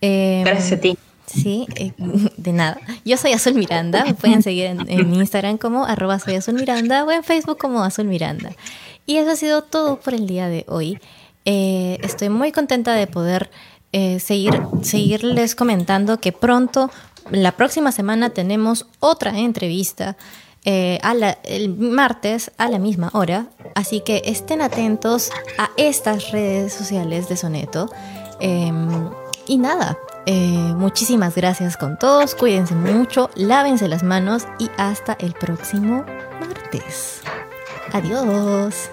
Em, 0.00 0.44
gracias 0.44 0.78
a 0.78 0.80
ti. 0.80 0.96
Sí, 1.26 1.66
eh, 1.74 1.92
de 2.36 2.52
nada. 2.52 2.78
Yo 3.04 3.16
soy 3.16 3.32
Azul 3.32 3.54
Miranda, 3.54 4.04
me 4.04 4.14
pueden 4.14 4.44
seguir 4.44 4.66
en, 4.66 5.14
Instagram 5.14 5.58
como 5.58 5.84
arroba 5.84 6.20
soy 6.20 6.36
Azul 6.36 6.54
Miranda 6.54 7.04
o 7.04 7.10
en 7.10 7.24
Facebook 7.24 7.58
como 7.58 7.82
Azul 7.82 8.04
Miranda. 8.04 8.52
Y 9.04 9.16
eso 9.16 9.32
ha 9.32 9.36
sido 9.36 9.62
todo 9.62 9.98
por 9.98 10.14
el 10.14 10.28
día 10.28 10.46
de 10.46 10.64
hoy. 10.68 11.00
Eh, 11.44 11.98
estoy 12.02 12.28
muy 12.28 12.52
contenta 12.52 12.94
de 12.94 13.08
poder 13.08 13.50
eh, 13.90 14.20
seguir, 14.20 14.62
seguirles 14.82 15.56
comentando 15.56 16.20
que 16.20 16.30
pronto 16.30 16.88
la 17.30 17.52
próxima 17.52 17.92
semana 17.92 18.30
tenemos 18.30 18.86
otra 19.00 19.38
entrevista 19.38 20.16
eh, 20.64 21.00
el 21.44 21.76
martes 21.76 22.52
a 22.56 22.68
la 22.68 22.78
misma 22.78 23.10
hora, 23.14 23.46
así 23.74 24.00
que 24.00 24.22
estén 24.24 24.62
atentos 24.62 25.30
a 25.58 25.70
estas 25.76 26.30
redes 26.30 26.72
sociales 26.72 27.28
de 27.28 27.36
Soneto. 27.36 27.90
Em, 28.38 29.10
y 29.46 29.58
nada, 29.58 29.98
eh, 30.26 30.72
muchísimas 30.76 31.34
gracias 31.34 31.76
con 31.76 31.98
todos, 31.98 32.36
cuídense 32.36 32.74
mucho, 32.74 33.28
lávense 33.34 33.88
las 33.88 34.04
manos 34.04 34.44
y 34.58 34.70
hasta 34.76 35.14
el 35.14 35.32
próximo 35.32 36.04
martes. 36.40 37.22
Adiós. 37.92 38.90